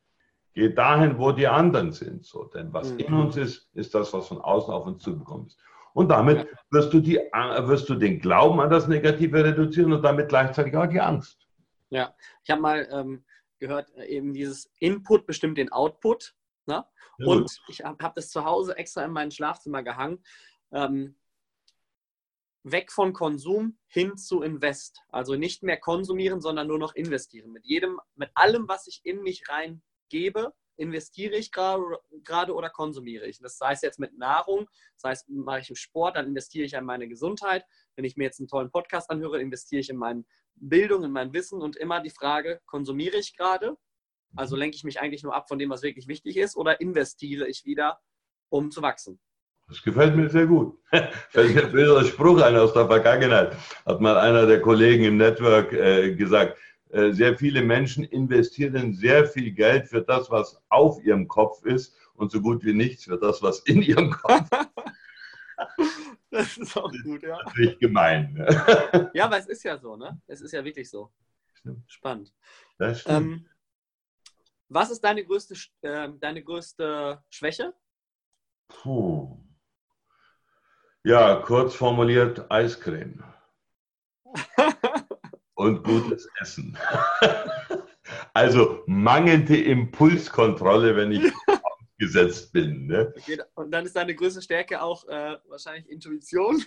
[0.54, 2.24] Geh dahin, wo die anderen sind.
[2.24, 2.98] So, denn was mhm.
[3.00, 5.58] in uns ist, ist das, was von außen auf uns zugekommen ist.
[5.92, 10.28] Und damit wirst du, die, wirst du den Glauben an das Negative reduzieren und damit
[10.28, 11.46] gleichzeitig auch die Angst.
[11.90, 12.14] Ja,
[12.44, 13.24] ich habe mal ähm,
[13.60, 16.34] gehört, äh, eben dieses Input bestimmt den Output.
[16.66, 16.84] Ne?
[17.18, 17.26] Ja.
[17.26, 20.22] Und ich habe hab das zu Hause extra in mein Schlafzimmer gehangen.
[20.72, 21.16] Ähm,
[22.62, 25.00] weg von Konsum hin zu Invest.
[25.08, 27.52] Also nicht mehr konsumieren, sondern nur noch investieren.
[27.52, 33.38] Mit jedem, mit allem, was ich in mich reingebe, investiere ich gerade oder konsumiere ich?
[33.38, 36.84] Das heißt jetzt mit Nahrung, das heißt, mache ich im Sport, dann investiere ich in
[36.84, 37.64] meine Gesundheit.
[37.96, 41.32] Wenn ich mir jetzt einen tollen Podcast anhöre, investiere ich in meine Bildung, in mein
[41.32, 43.76] Wissen und immer die Frage, konsumiere ich gerade?
[44.36, 47.46] Also lenke ich mich eigentlich nur ab von dem, was wirklich wichtig ist, oder investiere
[47.48, 47.98] ich wieder,
[48.48, 49.18] um zu wachsen?
[49.68, 50.78] Das gefällt mir sehr gut.
[51.30, 53.56] Fällt mir ein Spruch ein aus der Vergangenheit.
[53.86, 56.58] Hat mal einer der Kollegen im Network äh, gesagt,
[56.92, 61.96] Äh, sehr viele Menschen investieren sehr viel Geld für das, was auf ihrem Kopf ist
[62.14, 64.68] und so gut wie nichts für das, was in ihrem Kopf ist.
[66.30, 67.38] das ist auch gut, ja.
[67.44, 68.34] Natürlich gemein.
[68.34, 69.10] Ne?
[69.14, 70.20] Ja, aber es ist ja so, ne?
[70.26, 71.12] Es ist ja wirklich so.
[71.54, 71.84] Stimmt.
[71.86, 72.32] Spannend.
[72.78, 73.16] Das stimmt.
[73.16, 73.46] Ähm,
[74.70, 77.74] was ist deine größte, äh, deine größte Schwäche?
[78.68, 79.36] Puh.
[81.04, 83.24] Ja, kurz formuliert Eiscreme.
[85.54, 86.78] Und gutes Essen.
[88.34, 91.32] also mangelnde Impulskontrolle, wenn ich
[91.98, 92.86] gesetzt bin.
[92.86, 93.12] Ne?
[93.16, 96.64] Okay, und dann ist deine größte Stärke auch äh, wahrscheinlich Intuition.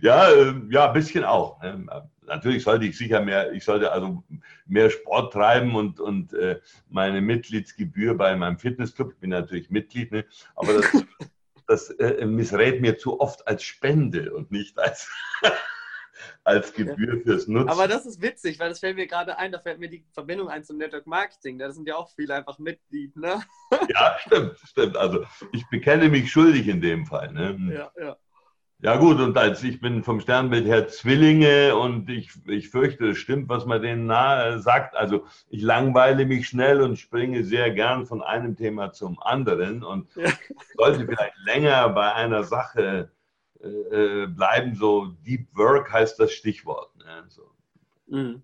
[0.00, 1.62] ja, äh, ja, ein bisschen auch.
[1.62, 1.86] Ne?
[2.26, 4.22] Natürlich sollte ich sicher mehr, ich sollte also
[4.66, 10.12] mehr Sport treiben und, und äh, meine Mitgliedsgebühr bei meinem Fitnessclub, ich bin natürlich Mitglied,
[10.12, 10.24] ne?
[10.56, 10.86] aber das,
[11.66, 15.10] das äh, missrät mir zu oft als Spende und nicht als,
[16.44, 17.68] als Gebühr fürs Nutzen.
[17.68, 20.48] Aber das ist witzig, weil das fällt mir gerade ein, da fällt mir die Verbindung
[20.48, 21.58] ein zum Network Marketing.
[21.58, 23.42] Da sind ja auch viele einfach Mitglied, ne?
[23.88, 24.96] Ja, stimmt, stimmt.
[24.96, 27.32] Also ich bekenne mich schuldig in dem Fall.
[27.32, 27.74] Ne?
[27.74, 28.16] Ja, ja.
[28.84, 33.16] Ja gut, und als ich bin vom Sternbild her Zwillinge und ich, ich fürchte, es
[33.16, 34.94] stimmt, was man denen nahe sagt.
[34.94, 40.06] Also ich langweile mich schnell und springe sehr gern von einem Thema zum anderen und
[40.16, 40.30] ja.
[40.76, 43.10] sollte vielleicht länger bei einer Sache
[43.62, 44.74] äh, äh, bleiben.
[44.74, 46.94] So Deep Work heißt das Stichwort.
[46.98, 47.24] Ne?
[47.28, 47.50] So.
[48.08, 48.42] Mhm.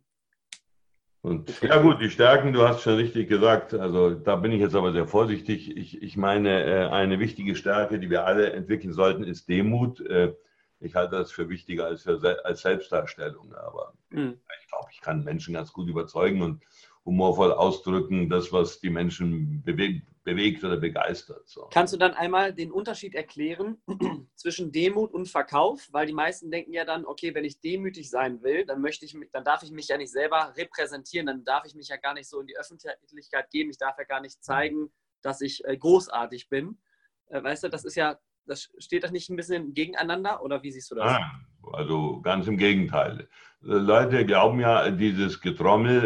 [1.22, 4.74] Und ja gut, die Stärken, du hast schon richtig gesagt, also da bin ich jetzt
[4.74, 5.76] aber sehr vorsichtig.
[5.76, 10.00] Ich, ich meine, äh, eine wichtige Stärke, die wir alle entwickeln sollten, ist Demut.
[10.00, 10.34] Äh,
[10.80, 14.40] ich halte das für wichtiger als, für, als Selbstdarstellung, aber mhm.
[14.62, 16.62] ich glaube, ich kann Menschen ganz gut überzeugen und
[17.04, 21.48] humorvoll ausdrücken, das, was die Menschen bewegt, bewegt oder begeistert.
[21.48, 21.68] So.
[21.72, 23.82] Kannst du dann einmal den Unterschied erklären
[24.36, 25.88] zwischen Demut und Verkauf?
[25.92, 29.16] Weil die meisten denken ja dann, okay, wenn ich demütig sein will, dann möchte ich,
[29.32, 32.28] dann darf ich mich ja nicht selber repräsentieren, dann darf ich mich ja gar nicht
[32.28, 34.92] so in die Öffentlichkeit geben, ich darf ja gar nicht zeigen,
[35.22, 36.78] dass ich äh, großartig bin.
[37.26, 40.70] Äh, weißt du, das ist ja, das steht das nicht ein bisschen gegeneinander oder wie
[40.70, 41.12] siehst du das?
[41.12, 41.30] Ah,
[41.72, 43.28] also ganz im Gegenteil.
[43.62, 46.04] Leute glauben ja, dieses Getrommel,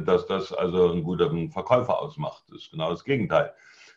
[0.00, 2.44] äh, dass das also einen guten Verkäufer ausmacht.
[2.48, 3.52] Das ist genau das Gegenteil.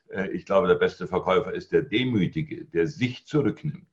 [0.10, 3.88] Äh, ich glaube, der beste Verkäufer ist der Demütige, der sich zurücknimmt,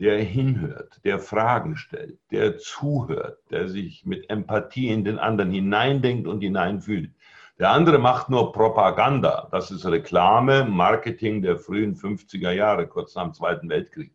[0.00, 6.26] der hinhört, der Fragen stellt, der zuhört, der sich mit Empathie in den anderen hineindenkt
[6.26, 7.12] und hineinfühlt.
[7.60, 9.48] Der andere macht nur Propaganda.
[9.50, 14.12] Das ist Reklame, Marketing der frühen 50er Jahre, kurz nach dem Zweiten Weltkrieg.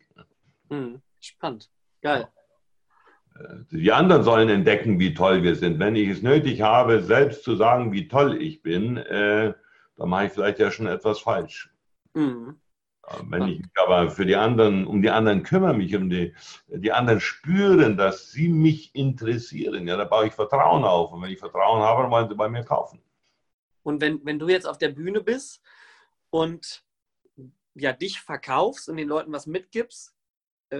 [0.69, 1.69] Hm, spannend.
[2.01, 2.27] Geil.
[3.43, 5.79] Äh, die anderen sollen entdecken, wie toll wir sind.
[5.79, 9.53] Wenn ich es nötig habe, selbst zu sagen, wie toll ich bin, äh,
[9.97, 11.73] dann mache ich vielleicht ja schon etwas falsch.
[12.13, 12.59] Mhm.
[13.25, 16.33] Wenn ich mich aber für die anderen, um die anderen kümmere, mich um die,
[16.67, 21.11] die anderen spüren, dass sie mich interessieren, ja, da baue ich Vertrauen auf.
[21.11, 23.01] Und wenn ich Vertrauen habe, dann wollen sie bei mir kaufen.
[23.83, 25.61] Und wenn, wenn du jetzt auf der Bühne bist
[26.29, 26.85] und
[27.75, 30.22] ja, dich verkaufst und den Leuten was mitgibst, äh,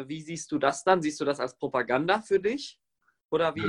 [0.08, 1.02] wie siehst du das dann?
[1.02, 2.80] Siehst du das als Propaganda für dich?
[3.30, 3.62] Oder wie?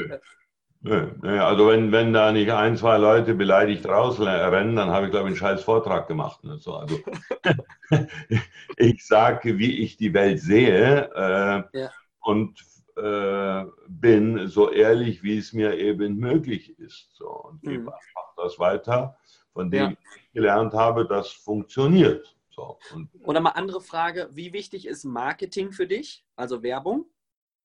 [0.80, 1.10] Nö.
[1.22, 1.40] Nö.
[1.40, 5.32] Also wenn, wenn da nicht ein, zwei Leute beleidigt rausrennen, dann habe ich, glaube ich,
[5.32, 6.44] einen scheiß Vortrag gemacht.
[6.44, 6.58] Ne?
[6.58, 6.98] So, also,
[8.76, 11.90] ich sage, wie ich die Welt sehe äh, ja.
[12.20, 12.62] und
[12.96, 17.08] äh, bin so ehrlich, wie es mir eben möglich ist.
[17.14, 17.84] So, und mhm.
[17.84, 17.98] mache
[18.36, 19.16] das weiter,
[19.54, 19.90] von dem ja.
[19.90, 22.36] ich gelernt habe, das funktioniert.
[22.54, 22.78] So,
[23.24, 27.06] Oder mal andere Frage, wie wichtig ist Marketing für dich, also Werbung?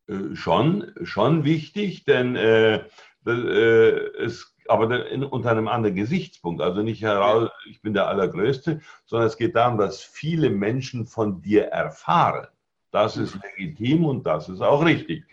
[0.07, 2.85] Äh, schon, schon wichtig, denn äh,
[3.25, 6.61] äh, es, aber in, unter einem anderen Gesichtspunkt.
[6.61, 11.41] Also nicht heraus, ich bin der Allergrößte, sondern es geht darum, dass viele Menschen von
[11.41, 12.47] dir erfahren.
[12.91, 13.41] Das ist mhm.
[13.57, 15.25] legitim und das ist auch richtig.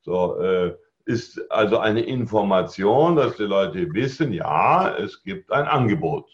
[0.00, 6.30] So, äh, ist also eine Information, dass die Leute wissen, ja, es gibt ein Angebot.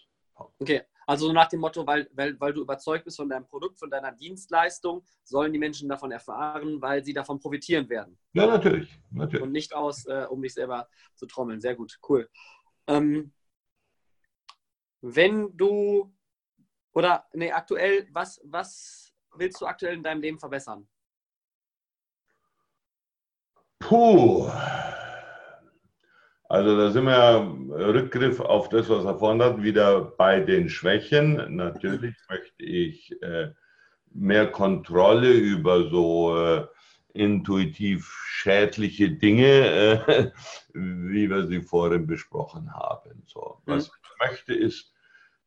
[0.60, 3.88] Okay, also nach dem Motto, weil, weil, weil du überzeugt bist von deinem Produkt, von
[3.88, 8.18] deiner Dienstleistung, sollen die Menschen davon erfahren, weil sie davon profitieren werden.
[8.34, 9.00] Ja, natürlich.
[9.10, 9.42] natürlich.
[9.42, 11.62] Und nicht aus, äh, um dich selber zu trommeln.
[11.62, 12.28] Sehr gut, cool.
[12.86, 13.32] Ähm,
[15.00, 16.14] wenn du,
[16.92, 20.86] oder nee, aktuell, was, was willst du aktuell in deinem Leben verbessern?
[23.78, 24.50] Puh.
[26.48, 31.56] Also da sind wir Rückgriff auf das, was er vorhin hat, wieder bei den Schwächen.
[31.56, 33.52] Natürlich möchte ich äh,
[34.14, 36.66] mehr Kontrolle über so äh,
[37.12, 40.30] intuitiv schädliche Dinge, äh,
[40.72, 43.22] wie wir sie vorhin besprochen haben.
[43.26, 43.94] So, was mhm.
[44.02, 44.94] ich möchte ist,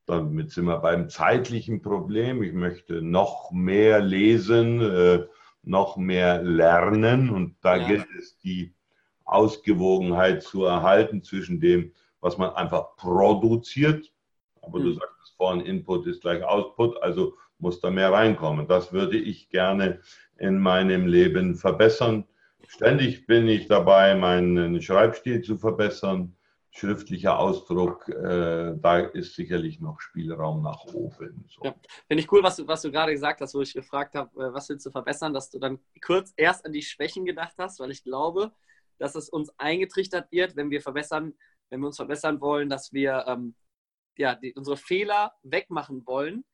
[0.06, 5.28] damit sind wir beim zeitlichen Problem, ich möchte noch mehr lesen,
[5.64, 7.88] noch mehr lernen und da ja.
[7.88, 8.74] gilt es, die
[9.32, 14.12] Ausgewogenheit zu erhalten zwischen dem, was man einfach produziert.
[14.62, 14.84] Aber mhm.
[14.84, 18.68] du sagtest vorhin, Input ist gleich Output, also muss da mehr reinkommen.
[18.68, 20.02] Das würde ich gerne
[20.38, 22.26] in meinem Leben verbessern.
[22.68, 26.36] Ständig bin ich dabei, meinen Schreibstil zu verbessern
[26.72, 31.46] schriftlicher Ausdruck, äh, da ist sicherlich noch Spielraum nach oben.
[31.50, 31.66] So.
[31.66, 31.76] Ja,
[32.08, 34.54] finde ich cool, was du, was du gerade gesagt hast, wo ich gefragt habe, äh,
[34.54, 37.92] was willst du verbessern, dass du dann kurz erst an die Schwächen gedacht hast, weil
[37.92, 38.52] ich glaube,
[39.02, 41.34] dass es uns eingetrichtert wird, wenn wir verbessern,
[41.70, 43.56] wenn wir uns verbessern wollen, dass wir ähm,
[44.16, 46.46] ja, die, unsere Fehler wegmachen wollen.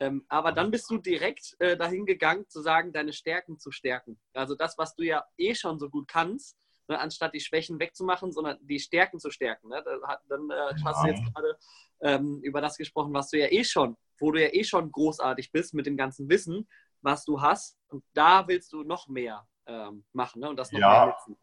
[0.00, 4.20] Ähm, aber dann bist du direkt äh, dahin gegangen, zu sagen, deine Stärken zu stärken.
[4.32, 8.32] Also das, was du ja eh schon so gut kannst, ne, anstatt die Schwächen wegzumachen,
[8.32, 9.68] sondern die Stärken zu stärken.
[9.68, 9.84] Ne?
[10.28, 11.56] Dann äh, hast du jetzt gerade
[12.00, 15.52] ähm, über das gesprochen, was du ja eh schon, wo du ja eh schon großartig
[15.52, 16.68] bist mit dem ganzen Wissen,
[17.00, 17.78] was du hast.
[17.86, 20.50] Und da willst du noch mehr ähm, machen ne?
[20.50, 21.06] und das noch ja.
[21.06, 21.36] mehr nutzen.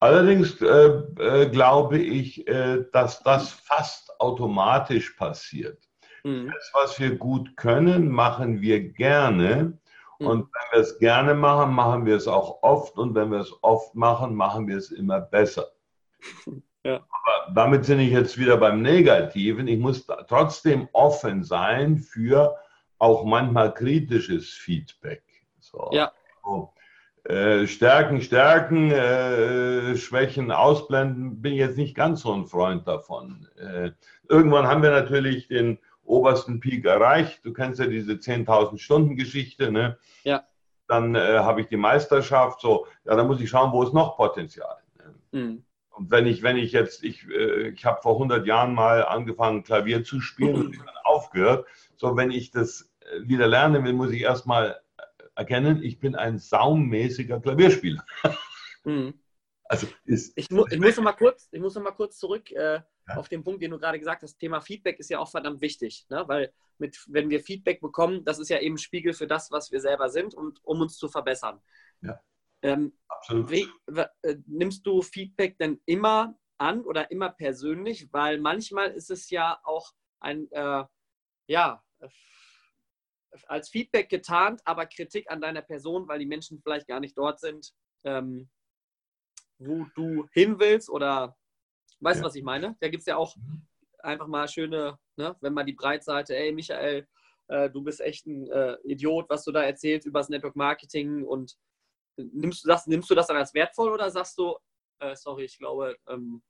[0.00, 5.78] Allerdings äh, äh, glaube ich, äh, dass das fast automatisch passiert.
[6.24, 6.50] Mhm.
[6.52, 9.78] Das, was wir gut können, machen wir gerne.
[10.18, 10.26] Mhm.
[10.26, 12.96] Und wenn wir es gerne machen, machen wir es auch oft.
[12.96, 15.68] Und wenn wir es oft machen, machen wir es immer besser.
[16.82, 16.94] Ja.
[16.94, 19.68] Aber damit sind ich jetzt wieder beim Negativen.
[19.68, 22.56] Ich muss trotzdem offen sein für
[22.98, 25.22] auch manchmal kritisches Feedback.
[25.58, 25.90] So.
[25.92, 26.10] Ja.
[26.42, 26.72] So.
[27.24, 33.46] Äh, stärken, stärken, äh, Schwächen ausblenden, bin ich jetzt nicht ganz so ein Freund davon.
[33.56, 33.90] Äh,
[34.28, 37.40] irgendwann haben wir natürlich den obersten Peak erreicht.
[37.44, 39.70] Du kennst ja diese 10.000 Stunden Geschichte.
[39.70, 39.98] Ne?
[40.24, 40.44] Ja.
[40.88, 42.62] Dann äh, habe ich die Meisterschaft.
[42.62, 44.78] So, ja, dann muss ich schauen, wo ist noch Potenzial.
[44.98, 45.40] Ne?
[45.40, 45.64] Mhm.
[45.90, 49.62] Und wenn ich, wenn ich jetzt, ich, äh, ich habe vor 100 Jahren mal angefangen,
[49.62, 51.66] Klavier zu spielen und dann aufgehört.
[51.96, 52.90] So, wenn ich das
[53.20, 54.80] wieder lernen will, muss ich erstmal
[55.40, 58.04] erkennen, ich bin ein saumäßiger Klavierspieler.
[58.84, 59.14] Mhm.
[59.64, 62.50] Also ist, ich, mu ich, muss noch mal kurz, ich muss noch mal kurz zurück
[62.50, 63.16] äh, ja.
[63.16, 64.38] auf den Punkt, den du gerade gesagt hast.
[64.38, 66.24] Thema Feedback ist ja auch verdammt wichtig, ne?
[66.26, 69.80] weil mit, wenn wir Feedback bekommen, das ist ja eben Spiegel für das, was wir
[69.80, 71.60] selber sind und um uns zu verbessern.
[72.02, 72.20] Ja.
[72.62, 73.50] Ähm, Absolut.
[73.50, 73.68] Wie,
[74.22, 78.12] äh, nimmst du Feedback denn immer an oder immer persönlich?
[78.12, 80.84] Weil manchmal ist es ja auch ein, äh,
[81.46, 81.82] ja,
[83.46, 87.40] als Feedback getarnt, aber Kritik an deiner Person, weil die Menschen vielleicht gar nicht dort
[87.40, 87.72] sind,
[88.04, 88.50] ähm,
[89.58, 91.36] wo du hin willst oder
[92.00, 92.26] weißt du, ja.
[92.26, 92.76] was ich meine?
[92.80, 93.66] Da gibt es ja auch mhm.
[93.98, 97.06] einfach mal schöne, ne, wenn man die Breitseite, ey Michael,
[97.48, 101.24] äh, du bist echt ein äh, Idiot, was du da erzählst über das Network Marketing
[101.24, 101.56] und
[102.16, 104.56] nimmst du das, nimmst du das dann als wertvoll oder sagst du,
[105.00, 106.42] äh, sorry, ich glaube, ähm,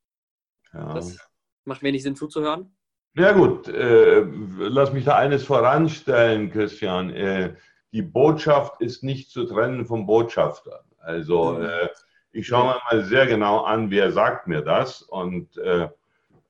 [0.72, 0.94] ja.
[0.94, 1.18] das
[1.64, 2.76] macht wenig Sinn zuzuhören?
[3.14, 4.24] Ja gut, äh,
[4.58, 7.11] lass mich da eines voranstellen, Christian.
[7.11, 7.54] Äh,
[7.92, 10.84] die Botschaft ist nicht zu trennen vom Botschafter.
[11.00, 11.64] Also mhm.
[11.64, 11.88] äh,
[12.32, 15.02] ich schaue mir mal sehr genau an, wer sagt mir das.
[15.02, 15.88] Und äh,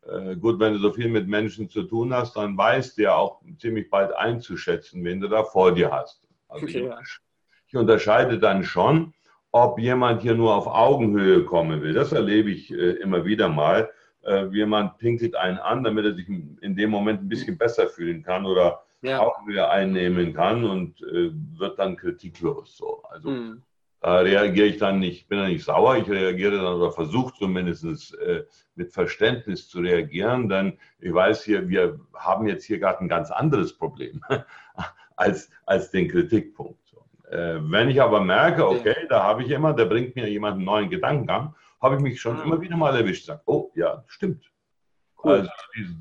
[0.07, 3.15] äh, gut, wenn du so viel mit Menschen zu tun hast, dann weißt du ja
[3.15, 6.29] auch ziemlich bald einzuschätzen, wen du da vor dir hast.
[6.49, 6.91] Also okay.
[7.03, 7.19] ich,
[7.69, 9.15] ich unterscheide dann schon,
[9.53, 11.95] ob jemand hier nur auf Augenhöhe kommen will.
[11.95, 13.91] Das erlebe ich äh, immer wieder mal
[14.25, 18.23] äh, jemand pinkelt einen an, damit er sich in dem Moment ein bisschen besser fühlen
[18.23, 19.21] kann oder ja.
[19.21, 22.77] auch wieder einnehmen kann und äh, wird dann kritiklos.
[22.77, 23.03] So.
[23.11, 23.63] Also mhm.
[24.01, 28.15] da reagiere ich dann nicht, bin dann nicht sauer, ich reagiere dann oder versuche zumindest
[28.19, 28.45] äh,
[28.75, 33.31] mit Verständnis zu reagieren, denn ich weiß hier, wir haben jetzt hier gerade ein ganz
[33.31, 34.21] anderes Problem
[35.17, 36.87] als, als den Kritikpunkt.
[36.87, 37.05] So.
[37.31, 40.67] Äh, wenn ich aber merke, okay, da habe ich jemanden, der bringt mir jemanden einen
[40.67, 42.43] neuen Gedankengang habe ich mich schon ah.
[42.43, 43.27] immer wieder mal erwischt.
[43.27, 44.51] Sag, oh ja, stimmt.
[45.23, 45.33] Cool.
[45.33, 45.51] Also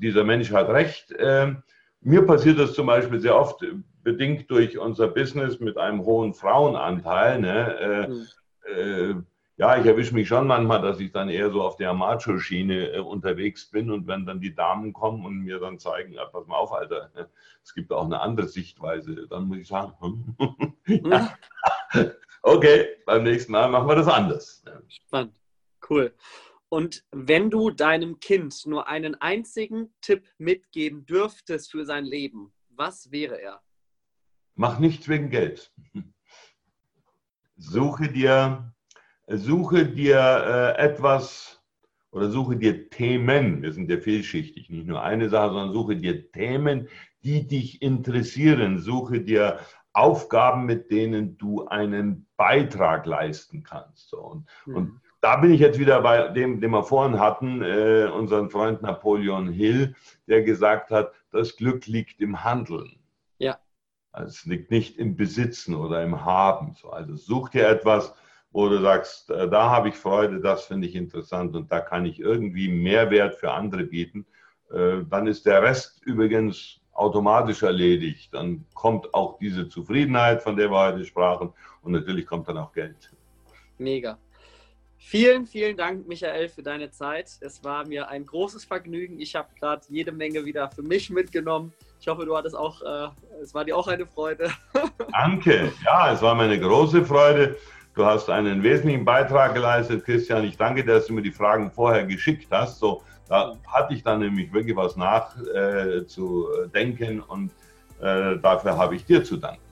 [0.00, 1.14] dieser Mensch hat recht.
[1.18, 1.62] Ähm,
[2.00, 3.64] mir passiert das zum Beispiel sehr oft,
[4.02, 7.40] bedingt durch unser Business mit einem hohen Frauenanteil.
[7.40, 7.78] Ne?
[7.78, 9.18] Äh, mhm.
[9.18, 9.22] äh,
[9.60, 12.98] ja, ich erwische mich schon manchmal, dass ich dann eher so auf der Macho-Schiene äh,
[12.98, 16.56] unterwegs bin und wenn dann die Damen kommen und mir dann zeigen, ja, pass mal
[16.56, 17.10] auf, Alter,
[17.62, 20.74] es gibt auch eine andere Sichtweise, dann muss ich sagen, hm,
[21.12, 21.36] ja.
[22.42, 24.64] okay, beim nächsten Mal machen wir das anders.
[24.88, 25.39] Spannend.
[25.90, 26.14] Cool.
[26.68, 33.10] Und wenn du deinem Kind nur einen einzigen Tipp mitgeben dürftest für sein Leben, was
[33.10, 33.60] wäre er?
[34.54, 35.72] Mach nichts wegen Geld.
[37.56, 38.72] Suche dir,
[39.26, 41.60] suche dir äh, etwas
[42.10, 43.62] oder suche dir Themen.
[43.62, 46.88] Wir sind ja vielschichtig, nicht nur eine Sache, sondern suche dir Themen,
[47.22, 48.78] die dich interessieren.
[48.78, 49.60] Suche dir
[49.92, 54.14] Aufgaben, mit denen du einen Beitrag leisten kannst.
[54.14, 54.76] Und, mhm.
[54.76, 58.82] und da bin ich jetzt wieder bei dem, den wir vorhin hatten, äh, unseren Freund
[58.82, 59.94] Napoleon Hill,
[60.26, 62.98] der gesagt hat, das Glück liegt im Handeln.
[63.38, 63.58] Ja.
[64.12, 66.74] Also es liegt nicht im Besitzen oder im Haben.
[66.90, 68.14] Also such dir etwas,
[68.50, 72.06] wo du sagst, äh, da habe ich Freude, das finde ich interessant und da kann
[72.06, 74.26] ich irgendwie Mehrwert für andere bieten,
[74.70, 78.34] äh, dann ist der Rest übrigens automatisch erledigt.
[78.34, 81.52] Dann kommt auch diese Zufriedenheit, von der wir heute sprachen
[81.82, 83.12] und natürlich kommt dann auch Geld.
[83.78, 84.18] Mega.
[85.02, 87.30] Vielen, vielen Dank, Michael, für deine Zeit.
[87.40, 89.18] Es war mir ein großes Vergnügen.
[89.18, 91.72] Ich habe gerade jede Menge wieder für mich mitgenommen.
[91.98, 93.08] Ich hoffe, du hattest auch, äh,
[93.42, 94.50] es war dir auch eine Freude.
[95.12, 95.72] Danke.
[95.84, 97.56] Ja, es war mir eine große Freude.
[97.94, 100.44] Du hast einen wesentlichen Beitrag geleistet, Christian.
[100.44, 102.78] Ich danke dir, dass du mir die Fragen vorher geschickt hast.
[102.78, 107.50] So, da hatte ich dann nämlich wirklich was nachzudenken äh, und
[108.00, 109.69] äh, dafür habe ich dir zu danken.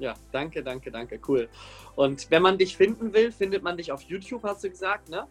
[0.00, 1.48] Ja, danke, danke, danke, cool.
[1.94, 5.26] Und wenn man dich finden will, findet man dich auf YouTube, hast du gesagt, ne?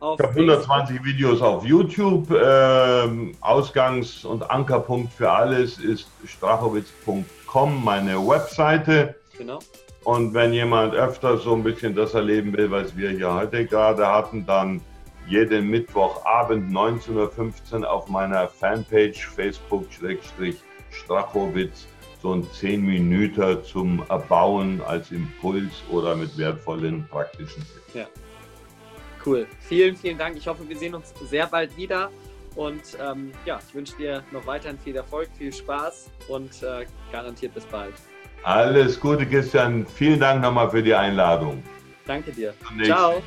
[0.00, 2.30] Auf ich habe 120 Videos auf YouTube.
[2.30, 9.14] Ähm, Ausgangs- und Ankerpunkt für alles ist strachowitz.com, meine Webseite.
[9.36, 9.60] Genau.
[10.04, 14.06] Und wenn jemand öfter so ein bisschen das erleben will, was wir hier heute gerade
[14.06, 14.80] hatten, dann
[15.28, 21.86] jeden Mittwochabend 19.15 Uhr auf meiner Fanpage Facebook-Strachowitz
[22.22, 27.94] so ein 10 Minuten zum Erbauen als Impuls oder mit wertvollen praktischen Tipps.
[27.94, 28.06] Ja.
[29.24, 29.46] Cool.
[29.60, 30.36] Vielen, vielen Dank.
[30.36, 32.10] Ich hoffe, wir sehen uns sehr bald wieder.
[32.56, 37.54] Und ähm, ja, ich wünsche dir noch weiterhin viel Erfolg, viel Spaß und äh, garantiert
[37.54, 37.94] bis bald.
[38.42, 39.86] Alles Gute, Christian.
[39.86, 41.62] Vielen Dank nochmal für die Einladung.
[42.06, 42.54] Danke dir.
[42.84, 43.22] Ciao.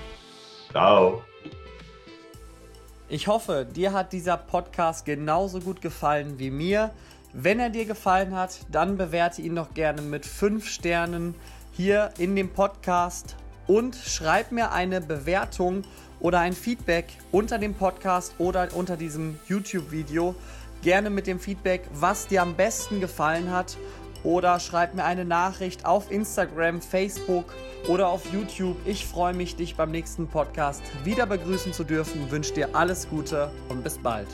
[0.71, 1.23] Ciao.
[3.07, 6.91] Ich hoffe, dir hat dieser Podcast genauso gut gefallen wie mir.
[7.33, 11.33] Wenn er dir gefallen hat, dann bewerte ihn doch gerne mit 5 Sternen
[11.71, 15.83] hier in dem Podcast und schreib mir eine Bewertung
[16.19, 20.35] oder ein Feedback unter dem Podcast oder unter diesem YouTube-Video.
[20.81, 23.77] Gerne mit dem Feedback, was dir am besten gefallen hat.
[24.23, 27.45] Oder schreib mir eine Nachricht auf Instagram, Facebook
[27.87, 28.75] oder auf YouTube.
[28.85, 32.29] Ich freue mich, dich beim nächsten Podcast wieder begrüßen zu dürfen.
[32.29, 34.27] Wünsche dir alles Gute und bis bald.